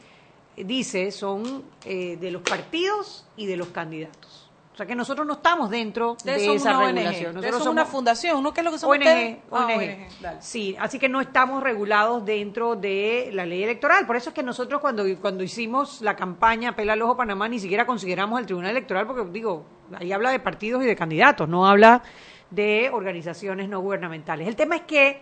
[0.57, 4.42] dice, son eh, de los partidos y de los candidatos.
[4.73, 7.37] O sea que nosotros no estamos dentro de, son esa regulación.
[7.37, 8.51] ustedes son una fundación, ¿no?
[8.53, 9.37] ¿Qué es lo que son ONG, ustedes?
[9.51, 9.77] Ah, ONG.
[9.77, 10.41] ONG, dale.
[10.41, 14.07] Sí, así que no estamos regulados dentro de la ley electoral.
[14.07, 17.59] Por eso es que nosotros cuando, cuando hicimos la campaña Pela al Ojo Panamá ni
[17.59, 19.63] siquiera consideramos el Tribunal Electoral porque, digo,
[19.99, 22.01] ahí habla de partidos y de candidatos, no habla
[22.49, 24.47] de organizaciones no gubernamentales.
[24.47, 25.21] El tema es que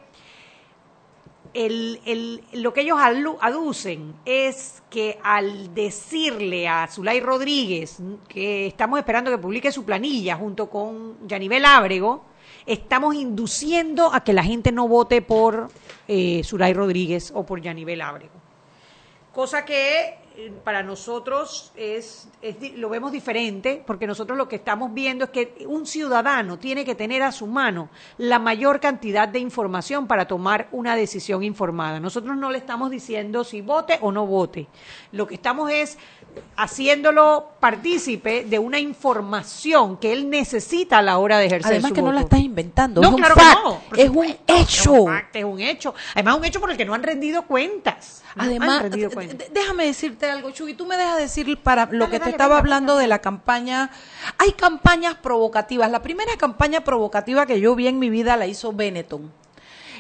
[1.54, 2.98] el, el- lo que ellos
[3.42, 10.36] aducen es que al decirle a Zulay Rodríguez que estamos esperando que publique su planilla
[10.36, 12.24] junto con Yanivel Ábrego,
[12.66, 15.70] estamos induciendo a que la gente no vote por
[16.08, 18.34] eh, Zulay Rodríguez o por Yanivel Ábrego.
[19.34, 20.16] Cosa que
[20.64, 25.66] para nosotros es, es lo vemos diferente, porque nosotros lo que estamos viendo es que
[25.68, 30.68] un ciudadano tiene que tener a su mano la mayor cantidad de información para tomar
[30.72, 32.00] una decisión informada.
[32.00, 34.68] Nosotros no le estamos diciendo si vote o no vote.
[35.12, 35.98] Lo que estamos es
[36.56, 41.96] haciéndolo partícipe de una información que él necesita a la hora de ejercer Además su
[41.96, 43.82] que no la estás inventando, No, es un claro fact, que no.
[43.96, 44.66] es un hecho.
[44.82, 45.96] Es un, fact, es un hecho.
[46.14, 48.24] Además, un hecho por el que no han rendido cuentas.
[48.36, 49.48] No Además, rendido cuentas.
[49.54, 50.74] déjame decirte algo, Chuy.
[50.74, 53.20] Tú me dejas decir para lo Dale, que te dale, estaba venga, hablando de la
[53.20, 53.90] campaña.
[54.38, 55.90] Hay campañas provocativas.
[55.92, 59.32] La primera campaña provocativa que yo vi en mi vida la hizo Benetton.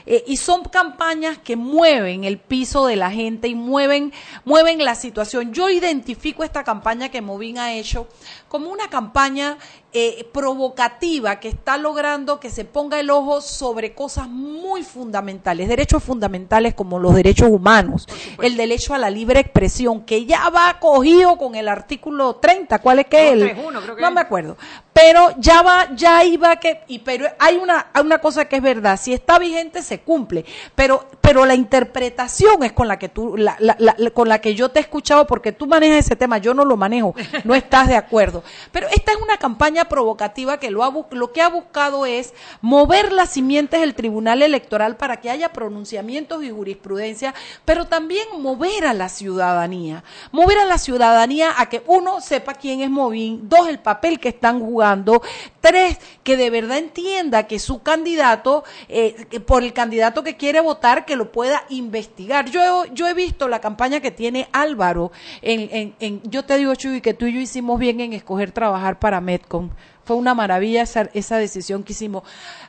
[0.05, 4.13] Eh, y son campañas que mueven el piso de la gente y mueven,
[4.45, 5.53] mueven la situación.
[5.53, 8.07] Yo identifico esta campaña que Movin ha hecho
[8.47, 9.57] como una campaña
[9.93, 16.03] eh, provocativa que está logrando que se ponga el ojo sobre cosas muy fundamentales, derechos
[16.03, 18.07] fundamentales como los derechos humanos,
[18.41, 22.99] el derecho a la libre expresión, que ya va cogido con el artículo 30, ¿cuál
[22.99, 23.39] es que es?
[23.39, 24.13] 231 creo que No es.
[24.13, 24.57] me acuerdo.
[24.93, 28.61] Pero ya va, ya iba que, y pero hay una, hay una cosa que es
[28.61, 33.35] verdad, si está vigente se cumple, pero, pero la interpretación es con la que tú,
[33.37, 36.15] la, la- la- la- con la que yo te he escuchado, porque tú manejas ese
[36.15, 38.43] tema, yo no lo manejo, no estás de acuerdo.
[38.71, 43.11] Pero esta es una campaña provocativa que lo, ha, lo que ha buscado es mover
[43.11, 47.33] las simientes del Tribunal Electoral para que haya pronunciamientos y jurisprudencia,
[47.65, 52.81] pero también mover a la ciudadanía, mover a la ciudadanía a que uno sepa quién
[52.81, 55.21] es Movín, dos, el papel que están jugando,
[55.59, 61.05] tres, que de verdad entienda que su candidato, eh, por el candidato que quiere votar,
[61.05, 62.49] que lo pueda investigar.
[62.49, 67.01] Yo, yo he visto la campaña que tiene Álvaro en, en, yo te digo, Chuy,
[67.01, 69.70] que tú y yo hicimos bien en escoger trabajar para Metcom.
[70.03, 72.23] Fue una maravilla esa, esa decisión que hicimos.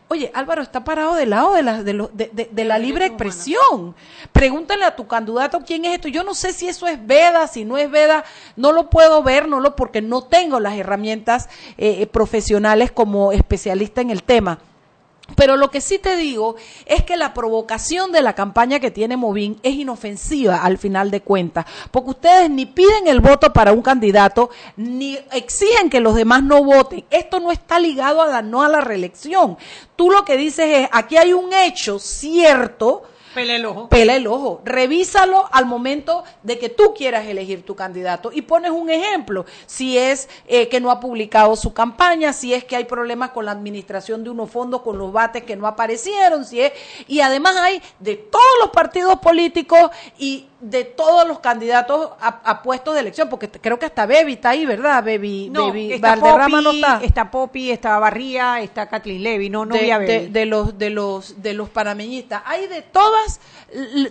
[0.09, 3.95] Oye, Álvaro está parado del lado de la, de, de, de, la libre expresión.
[4.33, 6.09] Pregúntale a tu candidato quién es esto.
[6.09, 8.25] Yo no sé si eso es veda, si no es veda,
[8.57, 14.03] no lo puedo ver, no lo porque no tengo las herramientas eh, profesionales como especialista
[14.03, 14.59] en el tema
[15.37, 19.17] pero lo que sí te digo es que la provocación de la campaña que tiene
[19.17, 23.83] Movín es inofensiva al final de cuentas, porque ustedes ni piden el voto para un
[23.83, 27.05] candidato, ni exigen que los demás no voten.
[27.11, 29.57] Esto no está ligado a la, no a la reelección.
[29.97, 33.03] Tú lo que dices es, aquí hay un hecho cierto,
[33.35, 33.89] Pela el ojo.
[33.89, 34.61] Pela el ojo.
[34.65, 38.31] Revísalo al momento de que tú quieras elegir tu candidato.
[38.33, 39.47] Y pones un ejemplo.
[39.67, 43.45] Si es eh, que no ha publicado su campaña, si es que hay problemas con
[43.45, 46.73] la administración de unos fondos, con los bates que no aparecieron, si es.
[47.09, 52.95] Y además hay de todos los partidos políticos y de todos los candidatos a, puestos
[52.95, 55.03] de elección, porque creo que hasta Bebi está ahí, ¿verdad?
[55.03, 57.01] Bebi, no, está Valderrama no está.
[57.03, 61.43] Está Popi, está Barría, está Kathleen Levy, no, no de, de, de, los, de los,
[61.43, 62.45] de los panameñistas.
[62.47, 63.41] Hay de todas,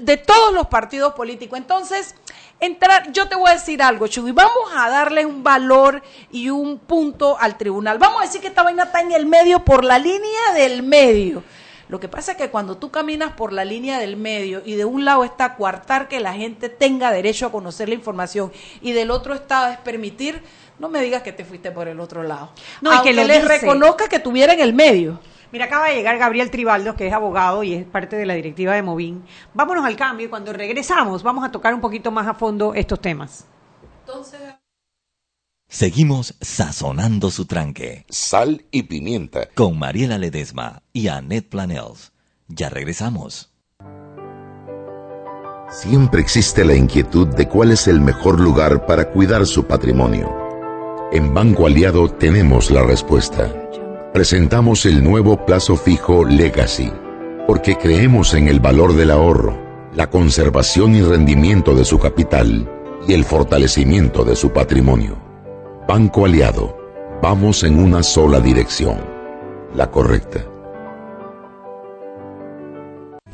[0.02, 1.58] de todos los partidos políticos.
[1.58, 2.16] Entonces,
[2.60, 6.80] entrar, yo te voy a decir algo, Chuy, vamos a darle un valor y un
[6.80, 7.98] punto al tribunal.
[7.98, 11.44] Vamos a decir que esta vaina está en el medio por la línea del medio
[11.92, 14.86] lo que pasa es que cuando tú caminas por la línea del medio y de
[14.86, 18.50] un lado está coartar que la gente tenga derecho a conocer la información
[18.80, 20.42] y del otro está es permitir,
[20.80, 22.54] no me digas que te fuiste por el otro lado.
[22.80, 25.20] No, y que les reconozca que tuviera en el medio.
[25.52, 28.74] Mira, acaba de llegar Gabriel Tribaldos, que es abogado y es parte de la directiva
[28.74, 29.26] de Movín.
[29.54, 33.02] Vámonos al cambio y cuando regresamos vamos a tocar un poquito más a fondo estos
[33.02, 33.48] temas.
[34.06, 34.40] Entonces...
[35.72, 38.06] Seguimos sazonando su tranque.
[38.10, 39.48] Sal y pimienta.
[39.56, 42.12] Con Mariela Ledesma y Annette Planels.
[42.50, 43.54] Ya regresamos.
[45.70, 50.30] Siempre existe la inquietud de cuál es el mejor lugar para cuidar su patrimonio.
[51.14, 53.56] En Banco Aliado tenemos la respuesta.
[54.14, 56.92] Presentamos el nuevo plazo fijo Legacy,
[57.48, 59.58] porque creemos en el valor del ahorro,
[59.96, 62.70] la conservación y rendimiento de su capital
[63.08, 65.31] y el fortalecimiento de su patrimonio.
[65.88, 66.78] Banco Aliado,
[67.22, 68.98] vamos en una sola dirección,
[69.76, 70.51] la correcta.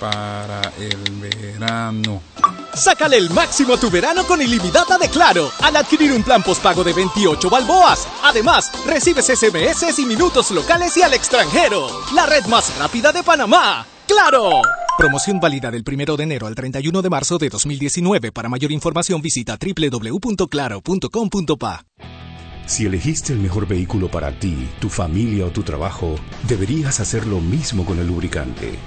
[0.00, 2.22] para el verano?
[2.74, 6.84] Sácale el máximo a tu verano con ilimitada de Claro al adquirir un plan postpago
[6.84, 8.06] de 28 balboas.
[8.22, 11.88] Además, recibes SMS y minutos locales y al extranjero.
[12.14, 13.86] La red más rápida de Panamá.
[14.06, 14.62] ¡Claro!
[14.96, 18.32] Promoción válida del 1 de enero al 31 de marzo de 2019.
[18.32, 21.84] Para mayor información visita www.claro.com.pa.
[22.66, 27.40] Si elegiste el mejor vehículo para ti, tu familia o tu trabajo, deberías hacer lo
[27.40, 28.78] mismo con el lubricante.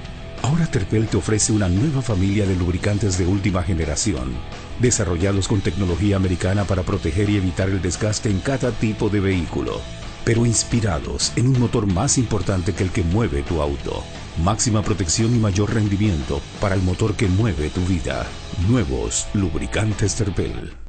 [0.44, 4.34] Ahora Terpel te ofrece una nueva familia de lubricantes de última generación,
[4.80, 9.80] desarrollados con tecnología americana para proteger y evitar el desgaste en cada tipo de vehículo,
[10.26, 14.04] pero inspirados en un motor más importante que el que mueve tu auto.
[14.44, 18.26] Máxima protección y mayor rendimiento para el motor que mueve tu vida.
[18.68, 20.81] Nuevos lubricantes Terpel.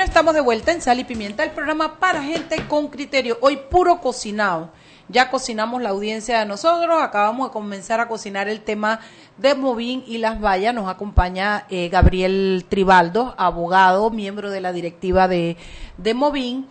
[0.06, 3.38] Estamos de vuelta en Sal y Pimienta, el programa para gente con criterio.
[3.40, 4.70] Hoy puro cocinado.
[5.08, 9.00] Ya cocinamos la audiencia de nosotros, acabamos de comenzar a cocinar el tema
[9.36, 10.72] de Movín y las vallas.
[10.72, 15.56] Nos acompaña eh, Gabriel Tribaldo, abogado, miembro de la directiva de,
[15.98, 16.66] de Movín,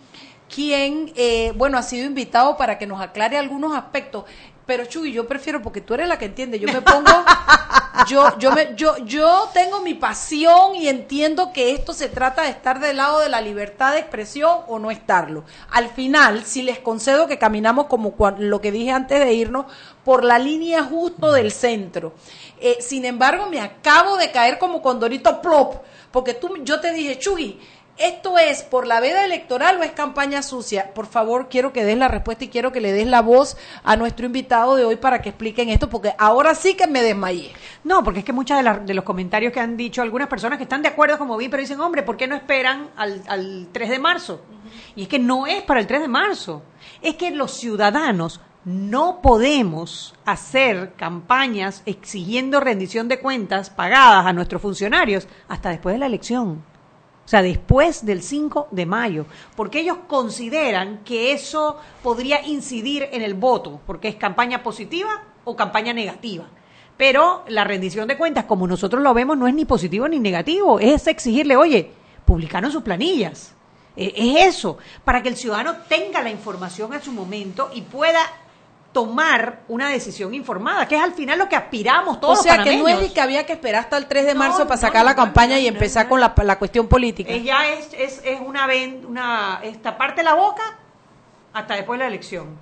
[0.48, 4.24] quien, eh, bueno, ha sido invitado para que nos aclare algunos aspectos.
[4.66, 6.58] Pero Chuy, yo prefiero porque tú eres la que entiende.
[6.58, 7.10] Yo me pongo,
[8.08, 12.50] yo, yo me, yo, yo tengo mi pasión y entiendo que esto se trata de
[12.50, 15.44] estar del lado de la libertad de expresión o no estarlo.
[15.70, 19.66] Al final, si les concedo que caminamos como lo que dije antes de irnos
[20.04, 22.14] por la línea justo del centro.
[22.58, 25.76] Eh, sin embargo, me acabo de caer como condorito plop,
[26.10, 27.60] porque tú, yo te dije, Chuy,
[27.98, 30.92] ¿Esto es por la veda electoral o es campaña sucia?
[30.92, 33.96] Por favor, quiero que des la respuesta y quiero que le des la voz a
[33.96, 37.52] nuestro invitado de hoy para que expliquen esto, porque ahora sí que me desmayé.
[37.84, 40.64] No, porque es que muchos de, de, los comentarios que han dicho algunas personas que
[40.64, 43.88] están de acuerdo como vi, pero dicen, hombre, ¿por qué no esperan al, al 3
[43.88, 44.42] de marzo?
[44.94, 46.62] Y es que no es para el 3 de marzo,
[47.00, 54.60] es que los ciudadanos no podemos hacer campañas exigiendo rendición de cuentas pagadas a nuestros
[54.60, 56.75] funcionarios hasta después de la elección.
[57.26, 63.20] O sea, después del 5 de mayo, porque ellos consideran que eso podría incidir en
[63.20, 66.44] el voto, porque es campaña positiva o campaña negativa.
[66.96, 70.78] Pero la rendición de cuentas, como nosotros lo vemos, no es ni positivo ni negativo,
[70.78, 71.90] es exigirle, oye,
[72.24, 73.54] publicaron sus planillas.
[73.96, 78.20] E, es eso, para que el ciudadano tenga la información a su momento y pueda
[78.96, 82.38] tomar una decisión informada, que es al final lo que aspiramos todos.
[82.38, 84.80] O sea, que no es que había que esperar hasta el 3 de marzo para
[84.80, 87.30] sacar la campaña y empezar con la, la, cuestión política.
[87.30, 88.66] Es ya es, es, es una,
[89.06, 90.78] una, esta parte la boca
[91.52, 92.58] hasta después de la elección.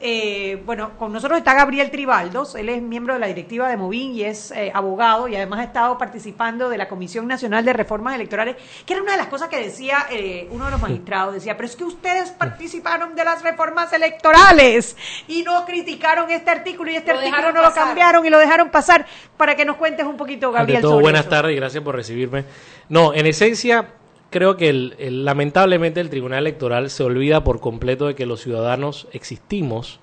[0.00, 4.12] Eh, bueno, con nosotros está Gabriel Tribaldos, él es miembro de la directiva de Movín
[4.12, 8.16] y es eh, abogado y además ha estado participando de la Comisión Nacional de Reformas
[8.16, 11.56] Electorales, que era una de las cosas que decía eh, uno de los magistrados, decía,
[11.56, 14.96] pero es que ustedes participaron de las reformas electorales
[15.28, 19.06] y no criticaron este artículo y este artículo no lo cambiaron y lo dejaron pasar,
[19.36, 20.78] para que nos cuentes un poquito, Gabriel.
[20.78, 22.44] Ante todo, buenas tardes y gracias por recibirme.
[22.88, 23.86] No, en esencia
[24.34, 30.00] creo que lamentablemente el Tribunal Electoral se olvida por completo de que los ciudadanos existimos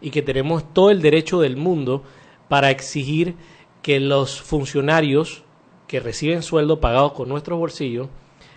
[0.00, 2.02] y que tenemos todo el derecho del mundo
[2.48, 3.36] para exigir
[3.80, 5.44] que los funcionarios
[5.86, 8.08] que reciben sueldo pagado con nuestros bolsillos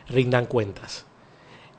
[0.08, 1.06] rindan cuentas.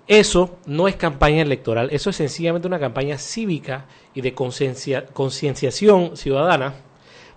[0.07, 6.75] Eso no es campaña electoral, eso es sencillamente una campaña cívica y de concienciación ciudadana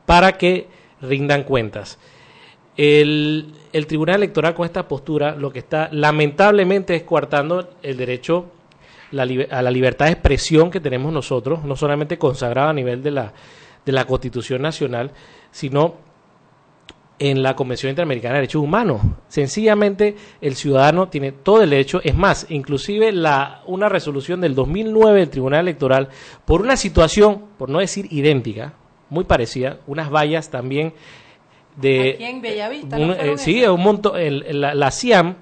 [0.06, 0.68] para que
[1.02, 1.98] rindan cuentas.
[2.78, 3.54] El,
[3.88, 8.52] Tribunal Electoral con esta postura lo que está lamentablemente es coartando el derecho
[9.12, 13.34] a la libertad de expresión que tenemos nosotros, no solamente consagrado a nivel de la,
[13.86, 15.12] de la Constitución Nacional,
[15.52, 16.06] sino
[17.18, 19.02] en la Convención Interamericana de Derechos Humanos.
[19.28, 25.20] Sencillamente el ciudadano tiene todo el derecho, es más, inclusive la, una resolución del 2009
[25.20, 26.10] del Tribunal Electoral
[26.44, 28.74] por una situación, por no decir idéntica,
[29.10, 30.94] muy parecida, unas vallas también
[31.76, 32.12] de...
[32.16, 32.98] Aquí en Bellavista.
[32.98, 34.14] Eh, sí, un montón,
[34.62, 35.36] la, la, CIAM...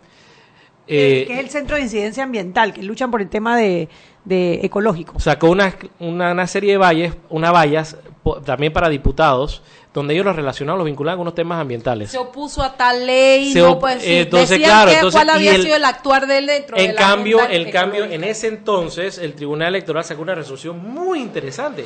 [0.85, 3.87] Eh, que es el Centro de Incidencia Ambiental, que luchan por el tema de,
[4.25, 5.17] de ecológico.
[5.17, 7.97] Sacó una, una, serie de valles, una vallas
[8.45, 9.61] también para diputados,
[9.93, 12.11] donde ellos los relacionaban, los vinculaban con unos temas ambientales.
[12.11, 16.39] Se opuso a tal ley, no pues, entonces, claro, cuál había sido el actuar de
[16.39, 20.83] él dentro en cambio, el cambio, en ese entonces, el Tribunal Electoral sacó una resolución
[20.83, 21.85] muy interesante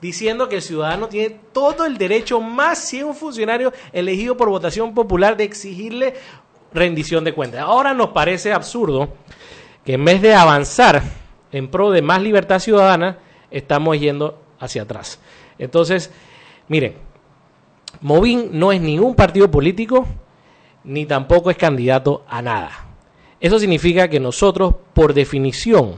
[0.00, 4.48] diciendo que el ciudadano tiene todo el derecho, más si es un funcionario elegido por
[4.48, 6.14] votación popular, de exigirle
[6.72, 7.60] rendición de cuentas.
[7.60, 9.08] Ahora nos parece absurdo
[9.84, 11.02] que en vez de avanzar
[11.52, 13.18] en pro de más libertad ciudadana,
[13.50, 15.18] estamos yendo hacia atrás.
[15.58, 16.10] Entonces,
[16.68, 16.94] miren,
[18.00, 20.06] Movín no es ningún partido político,
[20.84, 22.70] ni tampoco es candidato a nada.
[23.40, 25.96] Eso significa que nosotros, por definición,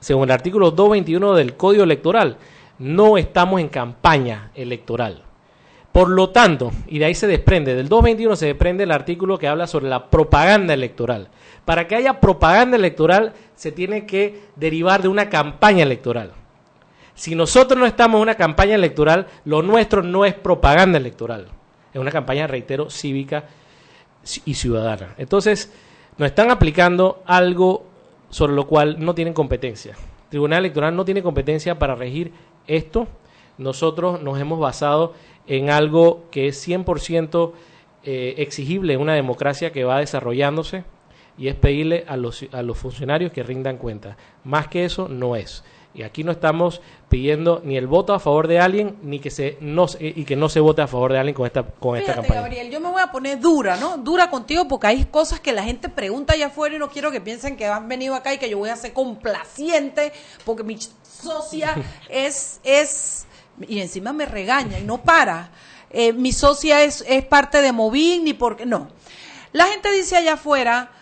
[0.00, 2.38] según el artículo 221 del Código Electoral,
[2.78, 5.22] no estamos en campaña electoral.
[5.92, 9.48] Por lo tanto, y de ahí se desprende, del 221 se desprende el artículo que
[9.48, 11.28] habla sobre la propaganda electoral.
[11.64, 16.32] Para que haya propaganda electoral se tiene que derivar de una campaña electoral.
[17.14, 21.48] Si nosotros no estamos en una campaña electoral, lo nuestro no es propaganda electoral.
[21.92, 23.44] Es una campaña, reitero, cívica
[24.44, 25.14] y ciudadana.
[25.18, 25.72] Entonces,
[26.16, 27.86] nos están aplicando algo
[28.30, 29.92] sobre lo cual no tienen competencia.
[29.94, 32.32] El Tribunal Electoral no tiene competencia para regir
[32.68, 33.08] esto,
[33.58, 35.14] nosotros nos hemos basado
[35.46, 37.52] en algo que es 100%
[38.04, 40.84] eh, exigible en una democracia que va desarrollándose
[41.36, 44.16] y es pedirle a los, a los funcionarios que rindan cuenta.
[44.44, 45.64] Más que eso no es.
[45.94, 49.56] Y aquí no estamos pidiendo ni el voto a favor de alguien ni que se
[49.60, 52.28] no y que no se vote a favor de alguien con esta con esta Fíjate,
[52.28, 52.40] campaña.
[52.42, 53.96] Gabriel, yo me voy a poner dura, ¿no?
[53.96, 57.20] Dura contigo porque hay cosas que la gente pregunta allá afuera y no quiero que
[57.20, 60.12] piensen que han venido acá y que yo voy a ser complaciente
[60.44, 61.74] porque mi socia
[62.08, 63.26] es, es,
[63.66, 65.50] y encima me regaña y no para.
[65.90, 68.88] Eh, mi socia es, es parte de Movin ni porque, no.
[69.52, 70.92] La gente dice allá afuera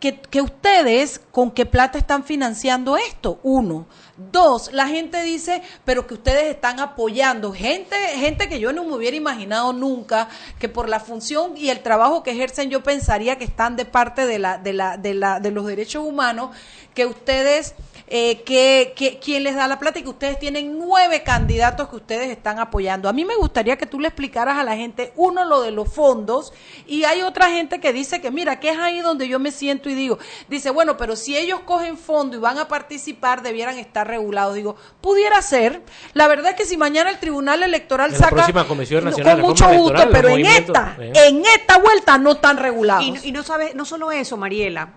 [0.00, 3.86] que, que ustedes con qué plata están financiando esto, uno.
[4.16, 8.94] Dos, la gente dice, pero que ustedes están apoyando gente, gente que yo no me
[8.94, 13.44] hubiera imaginado nunca, que por la función y el trabajo que ejercen yo pensaría que
[13.44, 16.50] están de parte de la, de la, de la, de los derechos humanos,
[16.94, 17.74] que ustedes
[18.14, 21.96] eh, que, que quién les da la plata y que ustedes tienen nueve candidatos que
[21.96, 23.08] ustedes están apoyando.
[23.08, 25.90] A mí me gustaría que tú le explicaras a la gente, uno, lo de los
[25.90, 26.52] fondos,
[26.86, 29.88] y hay otra gente que dice que, mira, que es ahí donde yo me siento
[29.88, 30.18] y digo,
[30.50, 34.56] dice, bueno, pero si ellos cogen fondo y van a participar, debieran estar regulados.
[34.56, 35.80] Digo, pudiera ser.
[36.12, 38.30] La verdad es que si mañana el Tribunal Electoral En la saca...
[38.30, 41.12] próxima Comisión Nacional con mucho Reforma gusto, pero en esta, eh.
[41.28, 43.24] en esta vuelta no están regulados.
[43.24, 44.96] Y, y no sabe, no solo eso, Mariela.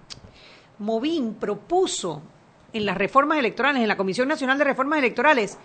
[0.79, 2.21] Movín propuso
[2.75, 5.57] en las reformas electorales, en la Comisión Nacional de Reformas Electorales,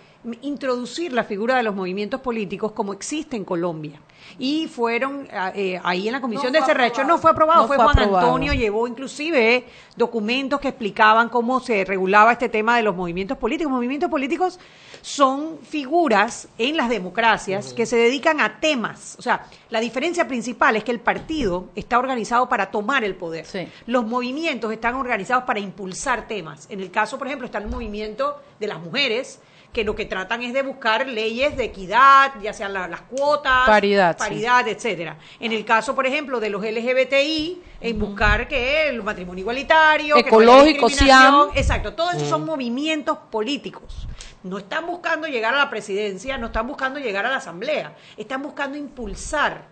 [0.43, 3.99] introducir la figura de los movimientos políticos como existe en Colombia.
[4.37, 7.67] Y fueron ah, eh, ahí en la Comisión No de Cerrecho, no fue aprobado, No
[7.67, 8.27] fue fue Juan aprobado.
[8.27, 9.65] Antonio, llevó inclusive eh,
[9.95, 13.71] documentos que explicaban cómo se regulaba este tema de los movimientos políticos.
[13.71, 14.59] Movimientos políticos
[15.01, 19.15] son figuras en las democracias que se dedican a temas.
[19.17, 23.45] O sea, la diferencia principal es que el partido está organizado para tomar el poder.
[23.87, 26.67] Los movimientos están organizados para impulsar temas.
[26.69, 29.39] En el caso, por ejemplo, está el movimiento de las mujeres
[29.71, 33.65] que lo que tratan es de buscar leyes de equidad, ya sean la- las cuotas,
[33.67, 34.19] Paridad, sí.
[34.19, 35.17] paridad, etcétera.
[35.39, 40.23] En el caso, por ejemplo, de los LGBTI, en buscar que el matrimonio igualitario, que
[40.23, 41.45] no Ecológico, discriminación.
[41.51, 41.57] SIAM.
[41.57, 42.45] Exacto, todos esos son Mm.
[42.47, 44.07] movimientos políticos.
[44.43, 48.41] No están buscando llegar a la presidencia, no están buscando llegar a la asamblea, están
[48.41, 49.63] buscando impulsar,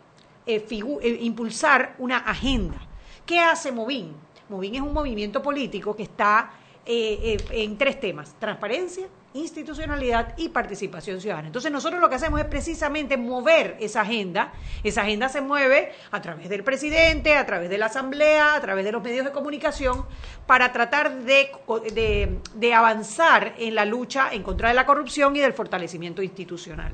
[0.45, 2.77] eh, eh, impulsar una agenda.
[3.25, 4.15] ¿Qué hace Movin?
[4.47, 6.51] Movin es un movimiento político que está
[6.85, 11.47] eh, eh, en tres temas: transparencia, institucionalidad y participación ciudadana.
[11.47, 14.51] Entonces nosotros lo que hacemos es precisamente mover esa agenda.
[14.83, 18.85] Esa agenda se mueve a través del presidente, a través de la asamblea, a través
[18.85, 20.05] de los medios de comunicación,
[20.47, 21.51] para tratar de,
[21.93, 26.91] de- de avanzar en la lucha en contra de la corrupción y del fortalecimiento institucional.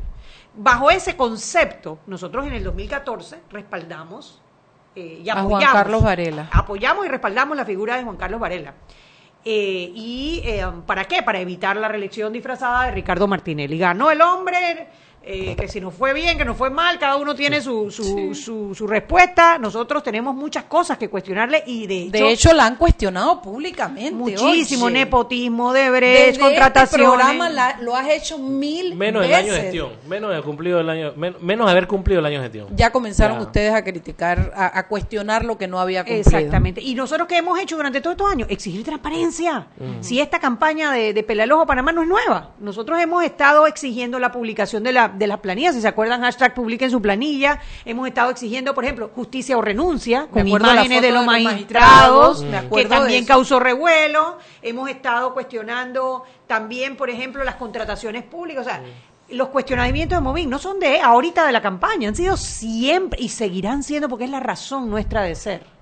[0.57, 4.41] Bajo ese concepto, nosotros en el 2014 respaldamos
[4.95, 6.49] eh, y A Juan apoyamos, Carlos Varela.
[6.51, 8.73] apoyamos y respaldamos la figura de Juan Carlos Varela.
[9.47, 11.21] Eh, ¿Y eh, para qué?
[11.21, 13.77] Para evitar la reelección disfrazada de Ricardo Martinelli.
[13.77, 14.87] Ganó el hombre,
[15.25, 18.33] eh, que si nos fue bien, que nos fue mal, cada uno tiene su, su,
[18.35, 19.57] su, su respuesta.
[19.57, 22.11] Nosotros tenemos muchas cosas que cuestionarle y de hecho...
[22.11, 24.11] De hecho, la han cuestionado públicamente.
[24.13, 24.93] Muchísimo oye.
[24.99, 27.07] nepotismo, de Desde brecha, contrataciones.
[27.07, 29.43] Este programa la- lo has hecho mil Menos del veces.
[29.45, 32.37] año de gestión, menos de cumplido el año, men- menos de haber cumplido el año
[32.39, 32.67] de gestión.
[32.75, 33.43] Ya comenzaron Ya.
[33.43, 36.19] ustedes a criticar, a, a cuestionar lo que no había cumplido.
[36.21, 36.81] Exactamente.
[36.81, 38.47] Y nosotros qué hemos hecho durante todos estos años?
[38.49, 39.67] Exigir transparencia.
[40.01, 43.67] Si esta campaña de, de Pelea al Ojo Panamá no es nueva, nosotros hemos estado
[43.67, 45.75] exigiendo la publicación de, la, de las planillas.
[45.75, 47.59] Si se acuerdan, hashtag publiquen su planilla.
[47.85, 52.43] Hemos estado exigiendo, por ejemplo, justicia o renuncia, con imágenes de los de los magistrados,
[52.43, 54.37] magistrados, que también causó revuelo.
[54.61, 58.65] Hemos estado cuestionando también, por ejemplo, las contrataciones públicas.
[58.65, 58.81] O sea,
[59.29, 63.29] los cuestionamientos de Movin no son de ahorita de la campaña, han sido siempre y
[63.29, 65.74] seguirán siendo porque es la razón nuestra de ser.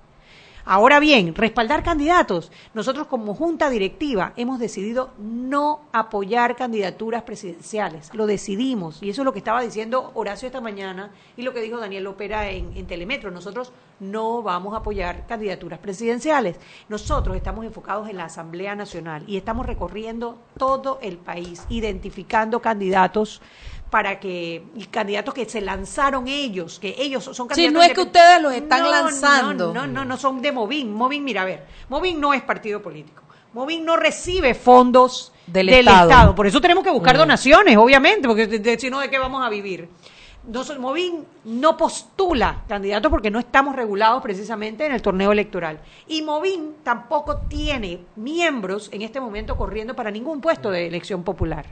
[0.66, 2.50] Ahora bien, respaldar candidatos.
[2.72, 8.10] Nosotros como junta directiva hemos decidido no apoyar candidaturas presidenciales.
[8.14, 11.60] Lo decidimos y eso es lo que estaba diciendo Horacio esta mañana y lo que
[11.60, 13.30] dijo Daniel Opera en, en Telemetro.
[13.30, 16.56] Nosotros no vamos a apoyar candidaturas presidenciales.
[16.88, 23.42] Nosotros estamos enfocados en la Asamblea Nacional y estamos recorriendo todo el país, identificando candidatos
[23.94, 28.00] para que candidatos que se lanzaron ellos, que ellos son Sí, candidatos no es que
[28.00, 29.72] ustedes los están No, lanzando.
[29.72, 30.92] No, no, no, no son de Movin.
[30.92, 33.22] Movin, mira, a ver, Movin no es partido político.
[33.52, 36.10] Movin no recibe fondos Del del, Estado.
[36.10, 36.34] Estado.
[36.34, 37.18] Por eso tenemos que buscar Mm.
[37.20, 39.88] donaciones, obviamente, porque si no, ¿de qué vamos a vivir?
[40.46, 45.80] No, postula candidatos porque no estamos regulados precisamente en el torneo electoral.
[46.06, 51.64] Y Movin tampoco tiene miembros en este momento corriendo para ningún puesto de elección popular.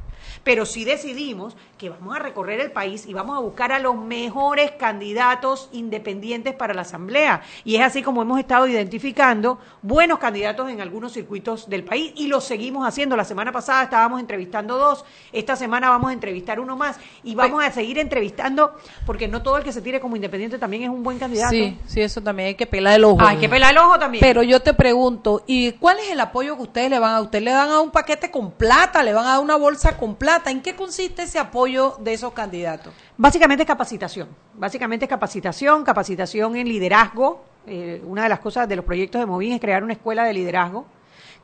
[0.44, 3.96] Pero sí decidimos que vamos a recorrer el país y vamos a buscar a los
[3.96, 7.42] mejores candidatos independientes para la Asamblea.
[7.64, 12.28] Y es así como hemos estado identificando buenos candidatos en algunos circuitos del país y
[12.28, 13.16] lo seguimos haciendo.
[13.16, 17.64] La semana pasada estábamos entrevistando dos, esta semana vamos a entrevistar uno más y vamos
[17.64, 18.61] a seguir entrevistando
[19.06, 21.50] porque no todo el que se tire como independiente también es un buen candidato.
[21.50, 23.18] Sí, sí, eso también hay que pelar el ojo.
[23.20, 24.20] Ah, hay que pelar el ojo también.
[24.20, 27.20] Pero yo te pregunto, ¿y cuál es el apoyo que ustedes le van a?
[27.20, 29.02] ¿Ustedes le van a un paquete con plata?
[29.02, 30.50] ¿Le van a dar una bolsa con plata?
[30.50, 32.92] ¿En qué consiste ese apoyo de esos candidatos?
[33.16, 34.28] Básicamente es capacitación.
[34.54, 37.44] Básicamente es capacitación, capacitación en liderazgo.
[37.66, 40.32] Eh, una de las cosas de los proyectos de Movin es crear una escuela de
[40.32, 40.86] liderazgo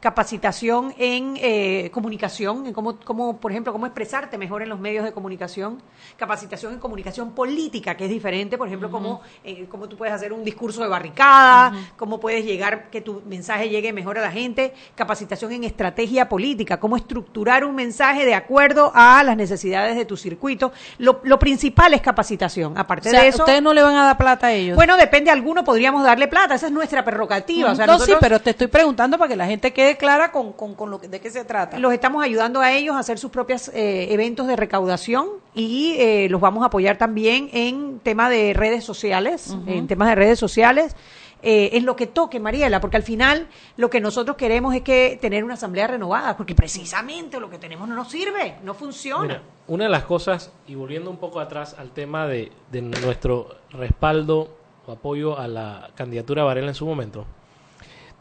[0.01, 5.05] capacitación en eh, comunicación, en cómo, cómo, por ejemplo, cómo expresarte mejor en los medios
[5.05, 5.83] de comunicación,
[6.17, 10.33] capacitación en comunicación política, que es diferente, por ejemplo, cómo, eh, cómo tú puedes hacer
[10.33, 14.73] un discurso de barricada, cómo puedes llegar, que tu mensaje llegue mejor a la gente,
[14.95, 20.17] capacitación en estrategia política, cómo estructurar un mensaje de acuerdo a las necesidades de tu
[20.17, 20.73] circuito.
[20.99, 22.79] Lo, lo principal es capacitación.
[22.79, 23.43] Aparte O sea, de eso.
[23.43, 24.77] ustedes no le van a dar plata a ellos.
[24.77, 27.73] Bueno, depende, alguno podríamos darle plata, esa es nuestra prerrogativa.
[27.73, 30.31] O sea, no, nosotros- sí, pero te estoy preguntando para que la gente quede clara
[30.31, 31.79] con, con, con lo que, de qué se trata.
[31.79, 36.29] Los estamos ayudando a ellos a hacer sus propios eh, eventos de recaudación y eh,
[36.31, 40.95] los vamos a apoyar también en tema de redes sociales, en temas de redes sociales.
[41.43, 45.19] eh, en lo que toque, Mariela, porque al final lo que nosotros queremos es que
[45.21, 49.23] tener una asamblea renovada, porque precisamente lo que tenemos no nos sirve, no funciona.
[49.23, 53.57] Mira, una de las cosas, y volviendo un poco atrás al tema de, de nuestro
[53.71, 57.27] respaldo o apoyo a la candidatura de Varela en su momento,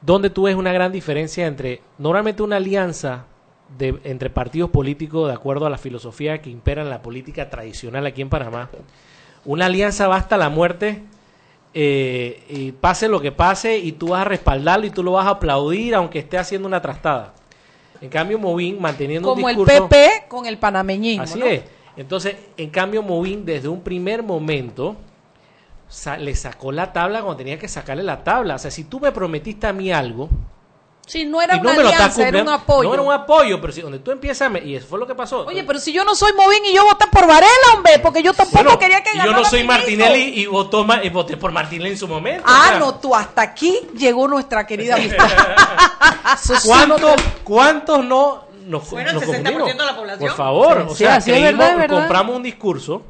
[0.01, 3.25] donde tú ves una gran diferencia entre normalmente una alianza
[3.77, 8.05] de, entre partidos políticos de acuerdo a la filosofía que impera en la política tradicional
[8.05, 8.69] aquí en Panamá.
[9.45, 11.03] Una alianza va hasta la muerte,
[11.73, 15.27] eh, y pase lo que pase, y tú vas a respaldarlo y tú lo vas
[15.27, 17.33] a aplaudir aunque esté haciendo una trastada.
[18.01, 19.89] En cambio, Movín, manteniendo Como un el discurso...
[19.89, 21.23] PP con el panameñismo.
[21.23, 21.45] Así ¿no?
[21.45, 21.63] es.
[21.95, 24.97] Entonces, en cambio, Movín desde un primer momento
[25.87, 28.55] sa- le sacó la tabla cuando tenía que sacarle la tabla.
[28.55, 30.29] O sea, si tú me prometiste a mí algo
[31.05, 32.89] Sí, no era una no me lo estás alianza, era un apoyo.
[32.89, 35.45] no era un apoyo, pero si donde tú empiezas, y eso fue lo que pasó.
[35.45, 38.33] Oye, pero si yo no soy Movín y yo voté por Varela, hombre, porque yo
[38.33, 39.63] tampoco Bueno, quería que y yo ganara no soy.
[39.63, 42.43] Martinelli y, votó ma- y voté por Martinelli en su momento.
[42.45, 45.29] o Ah, sea, no, tú hasta aquí llegó nuestra querida amistad.
[46.43, 47.15] Sí, ¿Cuántos, no-
[47.45, 49.67] cuántos no nos, Bueno, el nos 60% confundimos?
[49.77, 50.27] de la población.
[50.27, 51.99] Por favor, Sí, o sí, sea, es creímos- verdad, es verdad.
[51.99, 53.01] compramos un discurso,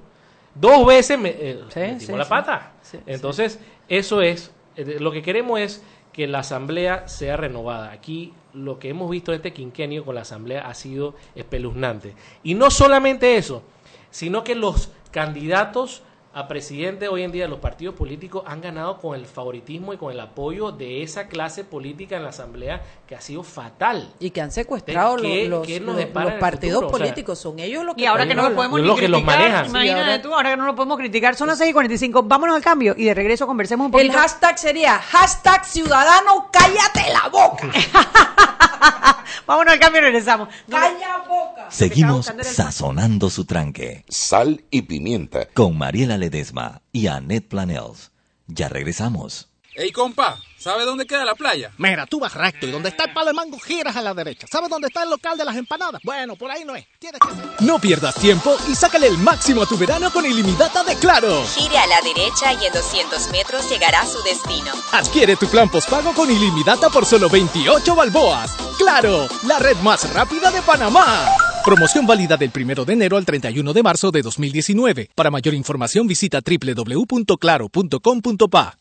[0.59, 2.73] dos veces me, eh, metimos sí, la pata.
[2.81, 5.83] Sí, Entonces, eso es, eh, lo que queremos es
[6.13, 7.91] que la asamblea sea renovada.
[7.91, 12.15] Aquí lo que hemos visto este quinquenio con la asamblea ha sido espeluznante.
[12.43, 13.61] Y no solamente eso,
[14.09, 16.01] sino que los candidatos
[16.37, 20.11] a presidente hoy en día los partidos políticos han ganado con el favoritismo y con
[20.11, 24.13] el apoyo de esa clase política en la asamblea que ha sido fatal.
[24.19, 26.87] Y que han secuestrado ¿Qué- los, los- qué los- los el partidos futuro?
[26.87, 27.39] O sea, políticos.
[27.39, 28.71] Son ellos los que Y ahora que no lo controlan.
[28.71, 29.65] podemos ni que los criticar, manejan.
[29.65, 32.55] imagínate ahora- tú, ahora que no lo podemos criticar, son las 6 y 45, vámonos
[32.55, 34.19] al cambio y de regreso conversemos un El poquito.
[34.19, 37.67] hashtag sería hashtag ciudadano cállate la boca.
[39.47, 40.49] vámonos al cambio y regresamos.
[40.69, 41.67] Calla boca.
[41.69, 44.05] Seguimos sazonando su tranque.
[44.07, 45.47] Sal y pimienta.
[45.53, 48.11] Con Mariela Ledesma y Annette Planels.
[48.47, 49.49] Ya regresamos.
[49.75, 51.71] Ey, compa, ¿sabe dónde queda la playa?
[51.77, 54.47] Mira, tú vas recto y donde está el palo de mango giras a la derecha.
[54.47, 56.01] ¿Sabes dónde está el local de las empanadas?
[56.03, 56.85] Bueno, por ahí no es.
[56.99, 57.63] Tienes que...
[57.63, 61.43] No pierdas tiempo y sácale el máximo a tu verano con ilimitada de Claro.
[61.55, 64.71] Gire a la derecha y en 200 metros llegará a su destino.
[64.91, 68.51] Adquiere tu plan postpago con ilimitada por solo 28 balboas.
[68.77, 71.27] Claro, la red más rápida de Panamá.
[71.63, 75.09] Promoción válida del 1 de enero al 31 de marzo de 2019.
[75.13, 78.77] Para mayor información visita www.claro.com.pa.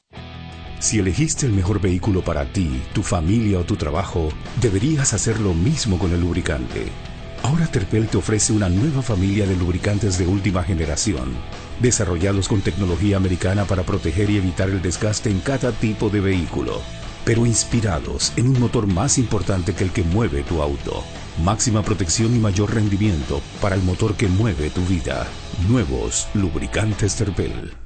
[0.78, 4.28] Si elegiste el mejor vehículo para ti, tu familia o tu trabajo,
[4.60, 6.86] deberías hacer lo mismo con el lubricante.
[7.42, 11.34] Ahora Terpel te ofrece una nueva familia de lubricantes de última generación,
[11.80, 16.82] desarrollados con tecnología americana para proteger y evitar el desgaste en cada tipo de vehículo,
[17.24, 21.04] pero inspirados en un motor más importante que el que mueve tu auto.
[21.42, 25.26] Máxima protección y mayor rendimiento para el motor que mueve tu vida.
[25.68, 27.85] Nuevos lubricantes Terpel.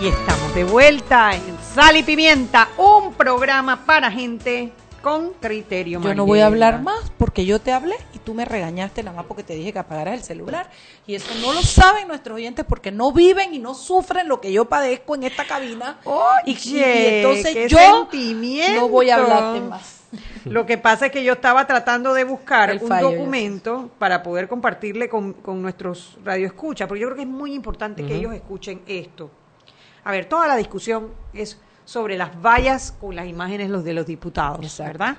[0.00, 4.72] Y estamos de vuelta en Sal y Pimienta, un programa para gente
[5.04, 6.00] con criterio.
[6.00, 9.18] Yo no voy a hablar más porque yo te hablé y tú me regañaste nada
[9.18, 10.70] más porque te dije que apagaras el celular.
[11.06, 14.50] Y eso no lo saben nuestros oyentes porque no viven y no sufren lo que
[14.50, 15.98] yo padezco en esta cabina.
[16.46, 18.08] y, y entonces yo
[18.76, 20.00] no voy a hablarte más.
[20.46, 25.10] Lo que pasa es que yo estaba tratando de buscar un documento para poder compartirle
[25.10, 29.30] con, con nuestros radioescuchas, porque yo creo que es muy importante que ellos escuchen esto.
[30.02, 34.06] A ver, toda la discusión es sobre las vallas con las imágenes los de los
[34.06, 35.18] diputados, ¿verdad?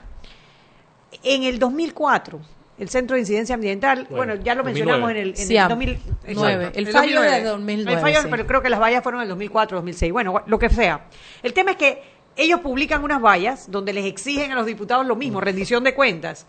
[1.23, 2.39] En el 2004,
[2.77, 6.71] el Centro de Incidencia Ambiental, bueno, ya lo mencionamos en el, en 2009.
[6.75, 7.93] El, fallo de 2009.
[7.93, 10.11] El fallo, pero creo que las vallas fueron en el 2004, 2006.
[10.11, 11.05] Bueno, lo que sea.
[11.41, 12.03] El tema es que
[12.35, 16.45] ellos publican unas vallas donde les exigen a los diputados lo mismo, rendición de cuentas.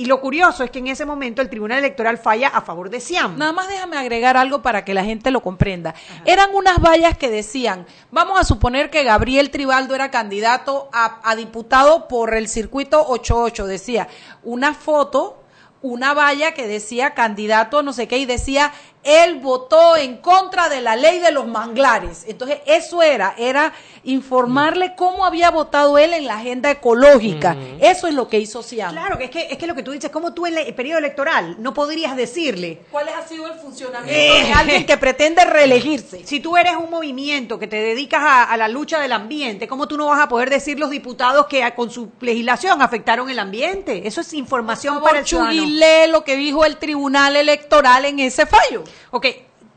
[0.00, 3.00] Y lo curioso es que en ese momento el Tribunal Electoral falla a favor de
[3.00, 3.36] Siam.
[3.36, 5.94] Nada más déjame agregar algo para que la gente lo comprenda.
[6.24, 11.36] Eran unas vallas que decían, vamos a suponer que Gabriel Tribaldo era candidato a, a
[11.36, 14.08] diputado por el circuito 88, decía,
[14.42, 15.42] una foto,
[15.82, 18.72] una valla que decía candidato no sé qué y decía
[19.02, 22.24] él votó en contra de la ley de los manglares.
[22.28, 23.72] Entonces, eso era, era
[24.04, 27.56] informarle cómo había votado él en la agenda ecológica.
[27.80, 28.92] Eso es lo que hizo Siam.
[28.92, 30.98] Claro, que es que es que lo que tú dices, como tú en el periodo
[30.98, 34.52] electoral no podrías decirle cuál ha sido el funcionamiento de eh.
[34.54, 36.26] alguien que pretende reelegirse.
[36.26, 39.96] Si tú eres un movimiento que te dedicas a, la lucha del ambiente, ¿cómo tú
[39.96, 44.06] no vas a poder decir los diputados que con su legislación afectaron el ambiente?
[44.06, 45.62] Eso es información para el ciudadano.
[45.64, 48.84] lee lo que dijo el Tribunal Electoral en ese fallo.
[49.10, 49.26] Ok,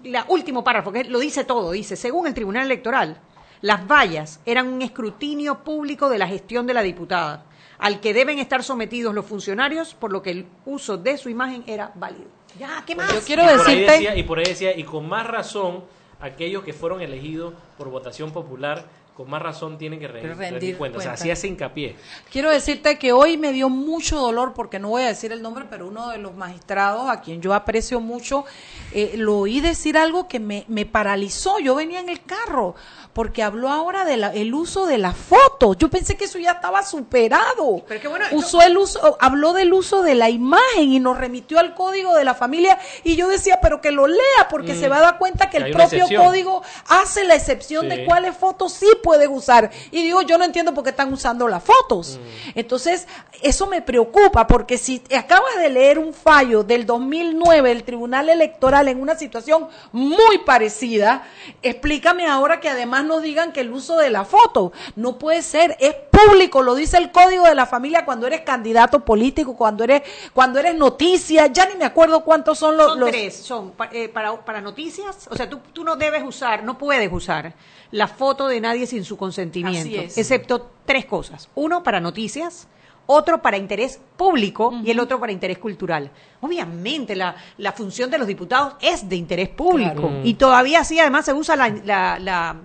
[0.04, 3.20] el último párrafo, que lo dice todo, dice, según el Tribunal Electoral,
[3.62, 7.46] las vallas eran un escrutinio público de la gestión de la diputada,
[7.80, 11.64] al que deben estar sometidos los funcionarios, por lo que el uso de su imagen
[11.68, 12.30] era válido.
[12.60, 13.14] Ya, ¿qué más?
[13.14, 14.18] Yo quiero decirte...
[14.18, 15.84] y por ahí decía, y con más razón,
[16.20, 18.86] aquellos que fueron elegidos por votación popular
[19.16, 21.00] con más razón tienen que rendir, cuentas.
[21.00, 21.96] O sea, así hace hincapié.
[22.32, 25.66] Quiero decirte que hoy me dio mucho dolor, porque no voy a decir el nombre,
[25.70, 28.46] pero uno de los magistrados, a quien yo aprecio mucho,
[28.92, 31.60] eh, lo oí decir algo que me, me paralizó.
[31.60, 32.76] Yo venía en el carro
[33.14, 35.76] porque habló ahora del uso de la foto.
[35.76, 37.84] Yo pensé que eso ya estaba superado.
[37.88, 41.76] Pero bueno, Usó el uso, habló del uso de la imagen y nos remitió al
[41.76, 45.02] código de la familia y yo decía, pero que lo lea porque se va a
[45.02, 49.70] dar cuenta que, el propio código hace la excepción de cuáles fotos sí puede usar.
[49.92, 52.18] Y digo, yo no entiendo por qué están usando las fotos.
[52.18, 52.60] Mm.
[52.60, 53.08] Entonces,
[53.42, 58.88] eso me preocupa porque si acabas de leer un fallo del 2009 del Tribunal Electoral
[58.88, 61.28] en una situación muy parecida,
[61.62, 65.78] explícame ahora que además no digan que el uso de la foto no puede ser,
[65.80, 70.04] es público, lo dice el código de la familia cuando eres candidato político, cuando eres,
[70.34, 72.94] cuando eres noticia, ya ni me acuerdo cuántos son los...
[72.94, 76.78] Son tres, son eh, para, para noticias, o sea, tú, tú no debes usar, no
[76.78, 77.54] puedes usar
[77.92, 81.50] la foto de nadie sin su consentimiento, excepto tres cosas.
[81.54, 82.68] Uno, para noticias,
[83.06, 86.10] otro para interés público y el otro para interés cultural.
[86.42, 91.26] Obviamente la, la, función de los diputados es de interés público y todavía sí además
[91.26, 92.56] se usa la, la, la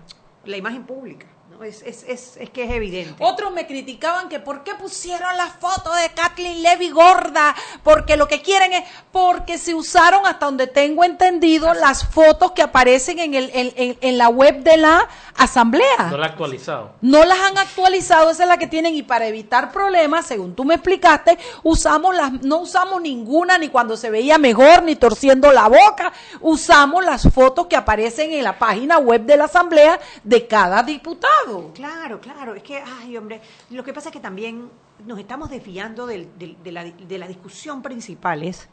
[0.57, 1.27] imagen pública.
[1.65, 3.17] Es, es, es, es, que es evidente.
[3.19, 8.29] Otros me criticaban que por qué pusieron la foto de Kathleen Levy gorda, porque lo
[8.29, 13.35] que quieren es, porque se usaron hasta donde tengo entendido las fotos que aparecen en,
[13.35, 16.09] el, en, en, la web de la asamblea.
[16.11, 16.93] No la han actualizado.
[17.01, 20.65] No las han actualizado, esa es la que tienen y para evitar problemas, según tú
[20.65, 25.67] me explicaste, usamos las, no usamos ninguna ni cuando se veía mejor ni torciendo la
[25.67, 30.85] boca, usamos las fotos que aparecen en la página web de la asamblea de cada
[30.85, 31.48] diputado.
[31.75, 32.55] Claro, claro.
[32.55, 33.41] Es que, ay, hombre,
[33.71, 34.71] lo que pasa es que también
[35.07, 36.29] nos estamos desviando de,
[36.71, 38.43] la, de, la, discusión principal.
[38.43, 38.69] Es,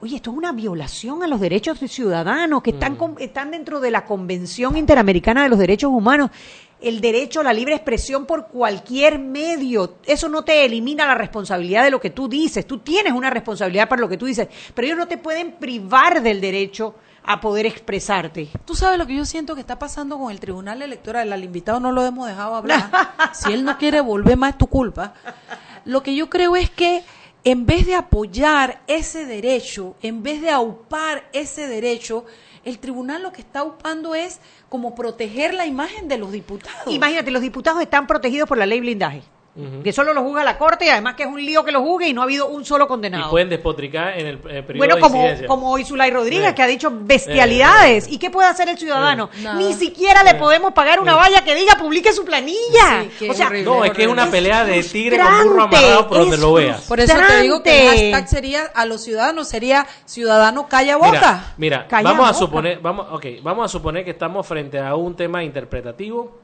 [0.00, 3.16] oye, esto es una violación a los derechos ciudadanos que están, mm.
[3.18, 6.30] están dentro de la Convención Interamericana de los Derechos Humanos.
[6.80, 9.98] El derecho a la libre expresión por cualquier medio.
[10.04, 12.66] Eso no te elimina la responsabilidad de lo que tú dices.
[12.66, 16.22] Tú tienes una responsabilidad para lo que tú dices, pero ellos no te pueden privar
[16.22, 18.48] del derecho a poder expresarte.
[18.64, 21.32] Tú sabes lo que yo siento que está pasando con el Tribunal Electoral.
[21.32, 22.90] Al invitado no lo hemos dejado hablar.
[23.32, 25.14] si él no quiere volver más es tu culpa.
[25.84, 27.04] Lo que yo creo es que
[27.44, 32.24] en vez de apoyar ese derecho, en vez de aupar ese derecho,
[32.64, 36.86] el tribunal lo que está aupando es como proteger la imagen de los diputados.
[36.86, 39.22] Imagínate, los diputados están protegidos por la ley blindaje.
[39.84, 42.08] Que solo lo juzga la corte y además que es un lío que lo juzgue
[42.08, 43.26] y no ha habido un solo condenado.
[43.26, 46.54] Y pueden despotricar en el, eh, periodo bueno, de como, como Isulay Rodríguez, Sí.
[46.54, 48.08] que ha dicho bestialidades.
[48.08, 49.28] ¿Y qué puede hacer el ciudadano?
[49.58, 53.04] Ni siquiera le podemos pagar una valla que diga publique su planilla.
[53.28, 56.38] o sea, no, es que es una pelea de tigre con burro amarrado por donde
[56.38, 56.80] lo veas.
[56.82, 61.10] Por eso te digo que el hashtag sería a los ciudadanos sería ciudadano calla boca.
[61.12, 62.38] Mira, mira Calla vamos a boca.
[62.38, 66.38] suponer, vamos, okay, vamos a suponer que estamos frente a un tema interpretativo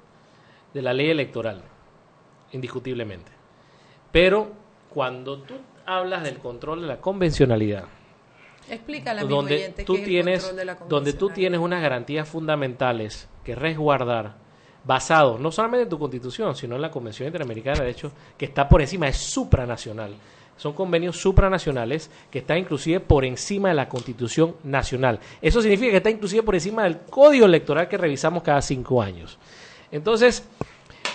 [0.75, 1.63] de la ley electoral,
[2.53, 3.31] indiscutiblemente.
[4.13, 4.53] Pero
[4.91, 5.55] cuando tú
[5.87, 7.85] hablas del control de la convencionalidad,
[8.71, 11.31] Explícale a mi donde oyente tú qué es el tienes control de la donde tú
[11.31, 14.35] tienes unas garantías fundamentales que resguardar
[14.85, 18.69] basado no solamente en tu constitución sino en la Convención Interamericana de Derechos que está
[18.69, 20.15] por encima es supranacional.
[20.57, 25.21] Son convenios supranacionales que están inclusive por encima de la constitución nacional.
[25.41, 29.39] Eso significa que está inclusive por encima del código electoral que revisamos cada cinco años.
[29.91, 30.47] Entonces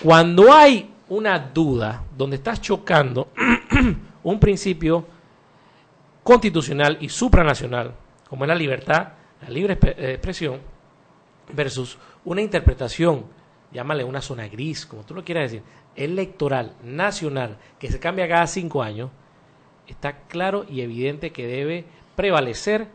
[0.02, 3.30] cuando hay una duda donde estás chocando
[4.24, 5.06] un principio
[6.24, 7.94] constitucional y supranacional,
[8.30, 9.10] como es la libertad,
[9.42, 10.60] la libre eh, expresión,
[11.52, 13.26] versus una interpretación,
[13.72, 15.64] llámale una zona gris, como tú lo quieras decir,
[15.96, 19.12] electoral, nacional, que se cambia cada cinco años,
[19.88, 21.86] está claro y evidente que debe
[22.16, 22.88] prevalecer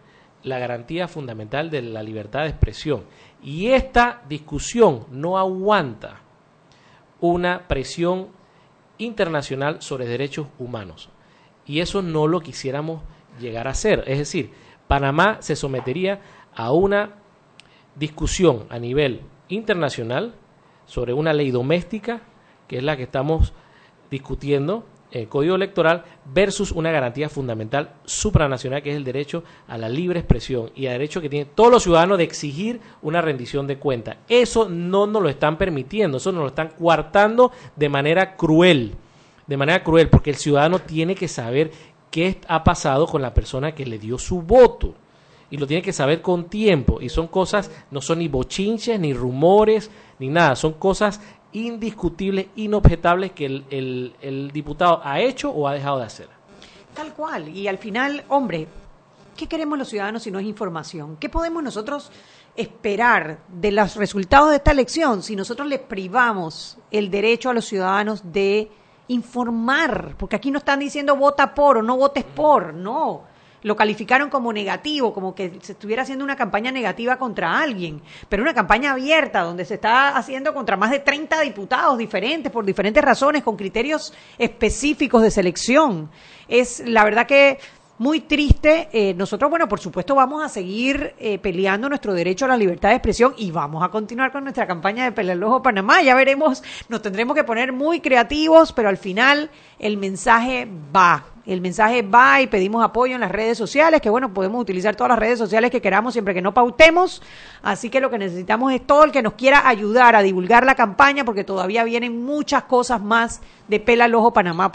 [0.43, 3.05] la garantía fundamental de la libertad de expresión.
[3.43, 6.21] Y esta discusión no aguanta
[7.21, 8.29] una presión
[8.99, 11.09] internacional sobre derechos humanos.
[11.67, 13.03] Y eso no lo quisiéramos
[13.41, 14.05] llegar a hacer.
[14.07, 14.53] Es decir,
[14.87, 16.21] Panamá se sometería
[16.55, 17.11] a una
[17.95, 20.35] discusión a nivel internacional
[20.87, 22.23] sobre una ley doméstica,
[22.67, 23.53] que es la que estamos
[24.11, 29.89] discutiendo, el Código Electoral, versus una garantía fundamental supranacional, que es el derecho a la
[29.89, 33.79] libre expresión y al derecho que tienen todos los ciudadanos de exigir una rendición de
[33.79, 34.17] cuentas.
[34.29, 38.95] Eso no nos lo están permitiendo, eso nos lo están coartando de manera cruel,
[39.47, 41.71] de manera cruel, porque el ciudadano tiene que saber
[42.11, 44.95] qué ha pasado con la persona que le dio su voto.
[45.51, 47.01] Y lo tiene que saber con tiempo.
[47.01, 50.55] Y son cosas, no son ni bochinches, ni rumores, ni nada.
[50.57, 51.23] Son cosas
[51.67, 56.29] indiscutibles, inobjetables que el, el- diputado ha hecho o ha dejado de hacer.
[56.95, 57.49] Tal cual.
[57.49, 58.67] Y al final, hombre,
[59.37, 61.17] ¿qué queremos los ciudadanos si no es información?
[61.21, 62.11] ¿Qué podemos nosotros
[62.57, 67.65] esperar de los resultados de esta elección si nosotros les privamos el derecho a los
[67.67, 68.71] ciudadanos de
[69.09, 70.15] informar?
[70.19, 73.23] Porque aquí no están diciendo vota por o no votes por, no.
[73.63, 78.43] Lo calificaron como negativo, como que se estuviera haciendo una campaña negativa contra alguien, pero
[78.43, 83.03] una campaña abierta donde se está haciendo contra más de 30 diputados diferentes por diferentes
[83.03, 86.11] razones, con criterios específicos de selección.
[86.49, 87.59] Es la verdad que
[87.99, 88.89] muy triste.
[88.93, 92.91] Eh, nosotros, bueno, por supuesto, vamos a seguir eh, peleando nuestro derecho a la libertad
[92.91, 96.03] de expresión y vamos a continuar con nuestra campaña de Pelear el Ojo Panamá.
[96.03, 101.27] Ya veremos, nos tendremos que poner muy creativos, pero al final el mensaje va.
[101.49, 105.09] El mensaje va y pedimos apoyo en las redes sociales, que bueno, podemos utilizar todas
[105.09, 107.23] las redes sociales que queramos siempre que no pautemos.
[107.63, 110.75] Así que lo que necesitamos es todo el que nos quiera ayudar a divulgar la
[110.75, 114.71] campaña, porque todavía vienen muchas cosas más de Pela el Ojo Panamá.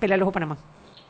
[0.00, 0.56] Pela el Ojo Panamá.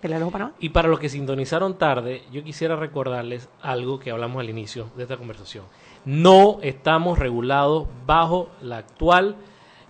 [0.03, 0.53] Pela el Ojo Panamá.
[0.61, 5.05] Y para los que sintonizaron tarde, yo quisiera recordarles algo que hablamos al inicio de
[5.05, 5.64] esta conversación.
[6.05, 9.36] No estamos regulados bajo la actual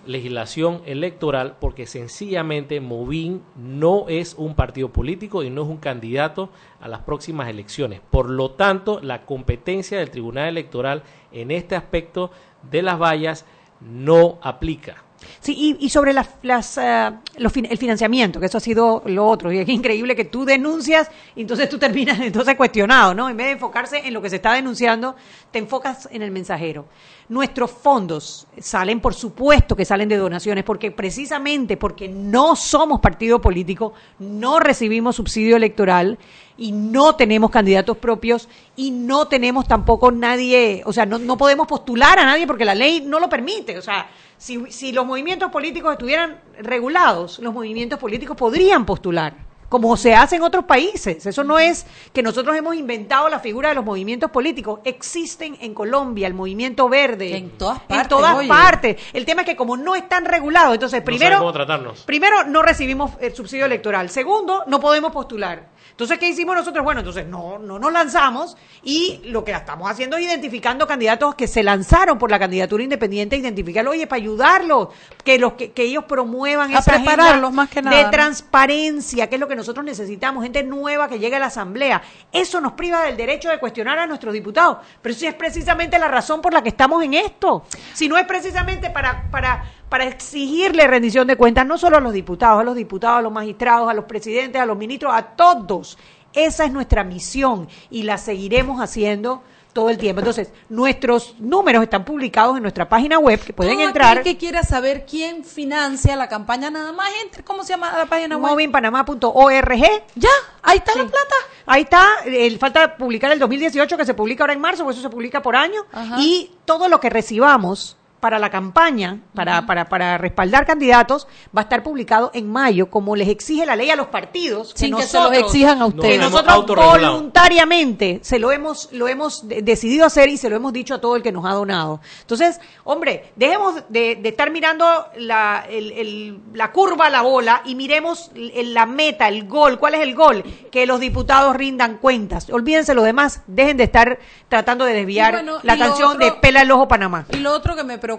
[0.07, 6.51] legislación electoral porque sencillamente Movin no es un partido político y no es un candidato
[6.81, 8.01] a las próximas elecciones.
[8.11, 12.31] Por lo tanto, la competencia del Tribunal Electoral en este aspecto
[12.71, 13.45] de las vallas
[13.81, 15.05] no aplica.
[15.41, 19.27] Sí, y, y sobre las, las, eh, los el financiamiento, que eso ha sido lo
[19.27, 19.53] otro.
[19.53, 23.29] Y es increíble que tú denuncias y entonces tú terminas entonces cuestionado, ¿no?
[23.29, 25.17] En vez de enfocarse en lo que se está denunciando,
[25.51, 26.87] te enfocas en el mensajero.
[27.31, 33.41] Nuestros fondos salen, por supuesto que salen de donaciones, porque precisamente porque no somos partido
[33.41, 36.19] político, no recibimos subsidio electoral
[36.59, 41.69] y no tenemos candidatos propios y no tenemos tampoco nadie, o sea, no, no podemos
[41.69, 43.79] postular a nadie porque la ley no lo permite.
[43.79, 49.35] O sea, si, si los movimientos políticos estuvieran regulados, los movimientos políticos podrían postular,
[49.71, 51.25] como se hace en otros países.
[51.25, 54.81] Eso no es que nosotros hemos inventado la figura de los movimientos políticos.
[54.85, 57.37] Existen en Colombia el movimiento verde.
[57.37, 58.49] En todas En partes, todas oye.
[58.49, 58.97] partes.
[59.13, 61.39] El tema es que como no están regulados, entonces No primero...
[61.39, 62.03] cómo tratarnos.
[62.03, 64.11] Primero, no recibimos el subsidio electoral.
[64.11, 65.69] Segundo, no podemos postular.
[65.91, 66.85] Entonces, ¿qué hicimos nosotros?
[66.85, 71.47] Bueno, entonces no, no nos lanzamos y lo que estamos haciendo es identificando candidatos que
[71.47, 74.89] se lanzaron por la candidatura independiente, identificarlos, oye, para ayudarlos,
[75.25, 79.37] que los que, que ellos promuevan A esa prepararlos más que nada, de transparencia, que
[79.37, 82.03] es lo que nosotros necesitamos, gente nueva que llegue a la asamblea.
[82.33, 86.09] Eso nos priva del derecho de cuestionar a nuestros diputados, pero sí es precisamente la
[86.09, 87.65] razón por la que estamos en esto.
[87.93, 92.15] Si no es precisamente para para para exigirle rendición de cuentas no solo a los
[92.15, 95.99] diputados, a los diputados, a los magistrados, a los presidentes, a los ministros, a todos.
[96.33, 100.21] Esa es nuestra misión y la seguiremos haciendo todo el tiempo.
[100.21, 104.23] Entonces, nuestros números están publicados en nuestra página web, que pueden Todo entrar.
[104.23, 107.43] que quiera saber quién financia la campaña, nada más entre.
[107.43, 108.53] ¿Cómo se llama la página web?
[108.53, 109.77] movinpanamá.org.
[110.15, 110.29] Ya,
[110.63, 111.35] ahí está la plata.
[111.67, 115.09] Ahí está, el, falta publicar el 2018 que se publica ahora en marzo, porque eso
[115.09, 115.83] se publica por año.
[115.93, 116.17] Ajá.
[116.19, 121.65] Y todo lo que recibamos para la campaña, para, para, para respaldar candidatos, va a
[121.65, 124.73] estar publicado en mayo, como les exige la ley a los partidos.
[124.77, 126.21] Sin que se nosotros- los exijan a que ustedes.
[126.21, 130.95] nosotros voluntariamente se lo hemos, lo hemos de- decidido hacer y se lo hemos dicho
[130.95, 132.01] a todo el que nos ha donado.
[132.21, 137.75] Entonces, hombre, dejemos de, de estar mirando la, el- el- la curva, la bola y
[137.75, 139.79] miremos el- la meta, el gol.
[139.79, 140.43] ¿Cuál es el gol?
[140.71, 142.49] Que los diputados rindan cuentas.
[142.51, 144.19] Olvídense lo demás, dejen de estar
[144.49, 147.27] tratando de desviar bueno, la canción otro- de Pela el Ojo Panamá.
[147.33, 148.10] Y lo otro que me preocupa,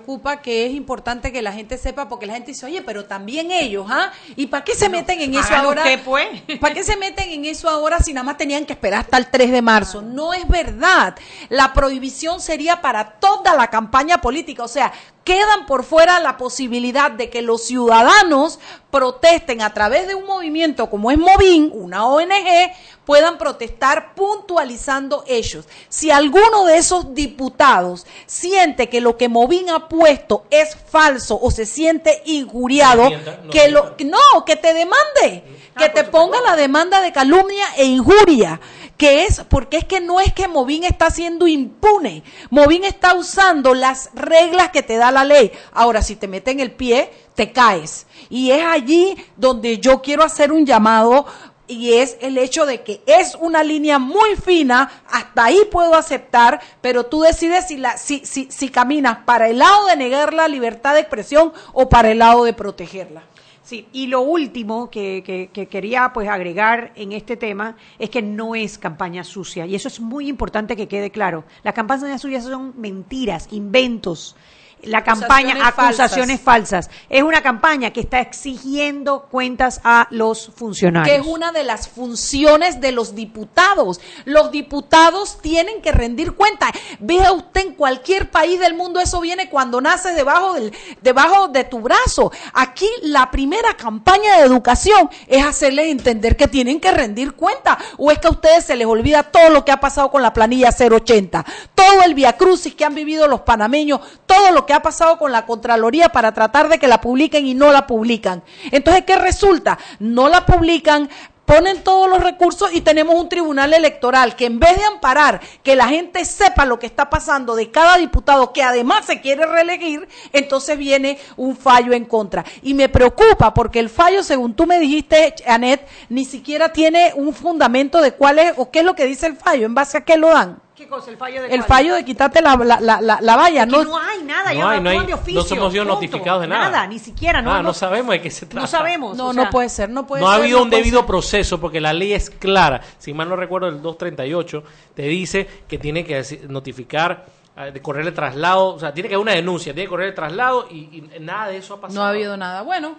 [0.42, 3.88] que es importante que la gente sepa, porque la gente dice, oye, pero también ellos,
[3.90, 4.12] ¿ah?
[4.36, 5.82] ¿Y para qué se meten en eso ahora?
[5.82, 6.28] usted, pues.
[6.60, 9.28] ¿Para qué se meten en eso ahora si nada más tenían que esperar hasta el
[9.28, 10.02] 3 de marzo?
[10.02, 11.16] No es verdad.
[11.50, 14.64] La prohibición sería para toda la campaña política.
[14.64, 14.92] O sea,
[15.24, 18.60] quedan por fuera la posibilidad de que los ciudadanos
[18.92, 22.72] protesten a través de un movimiento como es Movin, una ONG,
[23.06, 25.66] puedan protestar puntualizando hechos.
[25.90, 31.50] Si alguno de esos diputados siente que lo que Movin ha puesto es falso o
[31.52, 35.44] se siente injuriado, No que lo no, que te demande,
[35.78, 38.60] que te ponga la demanda de calumnia e injuria,
[38.98, 43.74] que es porque es que no es que Movin está siendo impune, Movin está usando
[43.74, 45.52] las reglas que te da la ley.
[45.72, 48.06] Ahora, si te meten el pie, te caes.
[48.32, 51.28] Y es allí donde yo quiero hacer un llamado
[51.68, 56.60] y es el hecho de que es una línea muy fina, hasta ahí puedo aceptar,
[56.82, 60.48] pero tú decides si, la, si, si, si caminas para el lado de negar la
[60.48, 63.24] libertad de expresión o para el lado de protegerla.
[63.64, 68.22] Sí, y lo último que, que- que quería pues agregar en este tema es que
[68.22, 71.46] no es campaña sucia y eso es muy importante que quede claro.
[71.64, 74.36] Las campañas sucias son mentiras, inventos.
[74.84, 76.90] La campaña, Acusaciones falsas.
[77.10, 81.16] Es una campaña que está exigiendo cuentas a los funcionarios.
[81.16, 84.00] que es una de las funciones de los diputados.
[84.26, 86.72] Los diputados tienen que rendir cuenta.
[87.00, 91.64] Vea usted en cualquier país del mundo, eso viene cuando nace debajo, del, debajo de
[91.64, 92.32] tu brazo.
[92.54, 97.78] Aquí la primera campaña de educación es hacerles entender que tienen que rendir cuenta.
[97.98, 100.34] O es que a ustedes se les olvida todo lo que ha pasado con la
[100.34, 105.18] planilla 080, todo el viacrucis que han vivido los panameños, todo lo que ha pasado
[105.18, 108.44] con la Contraloría para tratar de que la publiquen y no la publican.
[108.72, 109.78] Entonces, ¿qué resulta?
[110.00, 111.10] No la publican,
[111.52, 115.76] ponen todos los recursos y tenemos un tribunal electoral que en vez de amparar que
[115.76, 120.08] la gente sepa lo que está pasando de cada diputado que además se quiere reelegir,
[120.32, 122.46] entonces viene un fallo en contra.
[122.62, 127.34] Y me preocupa porque el fallo, según tú me dijiste, Anet, ni siquiera tiene un
[127.34, 130.06] fundamento de cuál es o qué es lo que dice el fallo, en base a
[130.06, 130.62] qué lo dan.
[130.82, 131.12] ¿Qué cosa?
[131.12, 131.68] El fallo de El cuál?
[131.68, 133.84] fallo de quitarte la, la, la, la- la valla, ¿no?
[133.84, 136.72] no hay nada, No hay, no hay- de oficio, no somos yo notificados de nada.
[136.72, 138.62] Nada, ni siquiera, no, Ah, no, no sabemos de qué se trata.
[138.62, 139.16] no sabemos.
[139.16, 140.42] No, o no sea, puede ser, no puede no ha ser.
[140.42, 141.06] habido no un debido ser.
[141.08, 142.82] proceso porque la ley es clara.
[142.98, 144.64] Si mal no recuerdo, el 238
[144.96, 147.26] te dice que tiene que notificar,
[147.56, 150.16] de correr el traslado, o sea, tiene que haber una denuncia, tiene que correr el
[150.16, 152.00] traslado y, y nada de eso ha pasado.
[152.00, 152.62] No ha habido nada.
[152.62, 152.96] Bueno,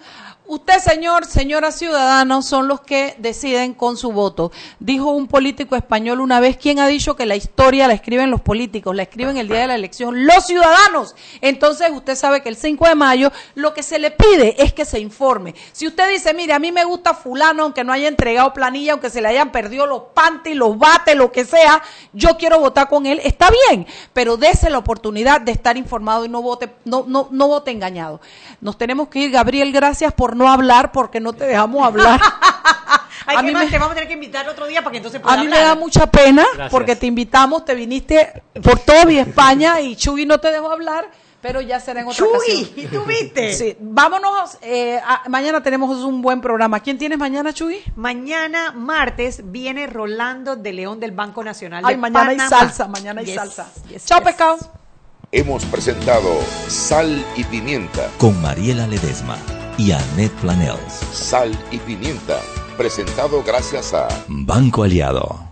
[0.46, 4.52] usted, señor, señora ciudadanos, son los que deciden con su voto.
[4.78, 8.42] Dijo un político español una vez, ¿quién ha dicho que la historia la escriben los
[8.42, 8.94] políticos?
[8.94, 11.16] La escriben el día de la elección los ciudadanos.
[11.40, 14.84] Entonces, usted sabe que el 5 de mayo lo que se le pide es que
[14.84, 15.54] se informe.
[15.72, 19.08] Si usted dice, mire, a mí me gusta fulano, aunque no haya entregado planilla, aunque
[19.08, 21.82] se le hayan perdido los panties, los bates, lo que sea,
[22.12, 26.28] yo quiero votar con él, está bien, pero dése la oportunidad de estar informado y
[26.28, 28.20] no vote, no, no, no vote engañado.
[28.60, 32.20] Nos tenemos que ir, Gabriel, gracias por no hablar, porque no te dejamos hablar.
[33.26, 33.64] Ay, A ¿qué mí más?
[33.64, 35.46] me- te vamos a tener que invitar otro día para que entonces pueda A mí
[35.48, 36.70] me da mucha pena Gracias.
[36.70, 41.08] porque te invitamos, te viniste por todo España y Chuy no te dejó hablar,
[41.42, 42.68] pero ya será en otra Chuy, ocasión.
[42.76, 43.52] ¿y tú viste?
[43.52, 44.56] Sí, vámonos.
[44.62, 46.80] eh, a- mañana tenemos un buen programa.
[46.80, 47.80] ¿Quién tienes mañana, Chuy?
[47.96, 53.20] Mañana martes viene Rolando de León del Banco Nacional Ay, de mañana hay salsa, mañana
[53.20, 53.66] hay Yes, salsa.
[53.90, 54.26] yes, Chao, yes.
[54.28, 54.58] pescado.
[55.32, 56.28] Hemos presentado
[56.68, 58.08] Sal y Pimienta.
[58.18, 59.36] Con Mariela Ledesma
[59.78, 60.92] y Annette Planels.
[61.12, 62.38] Sal y Pimienta.
[62.76, 65.50] Presentado gracias a Banco Aliado.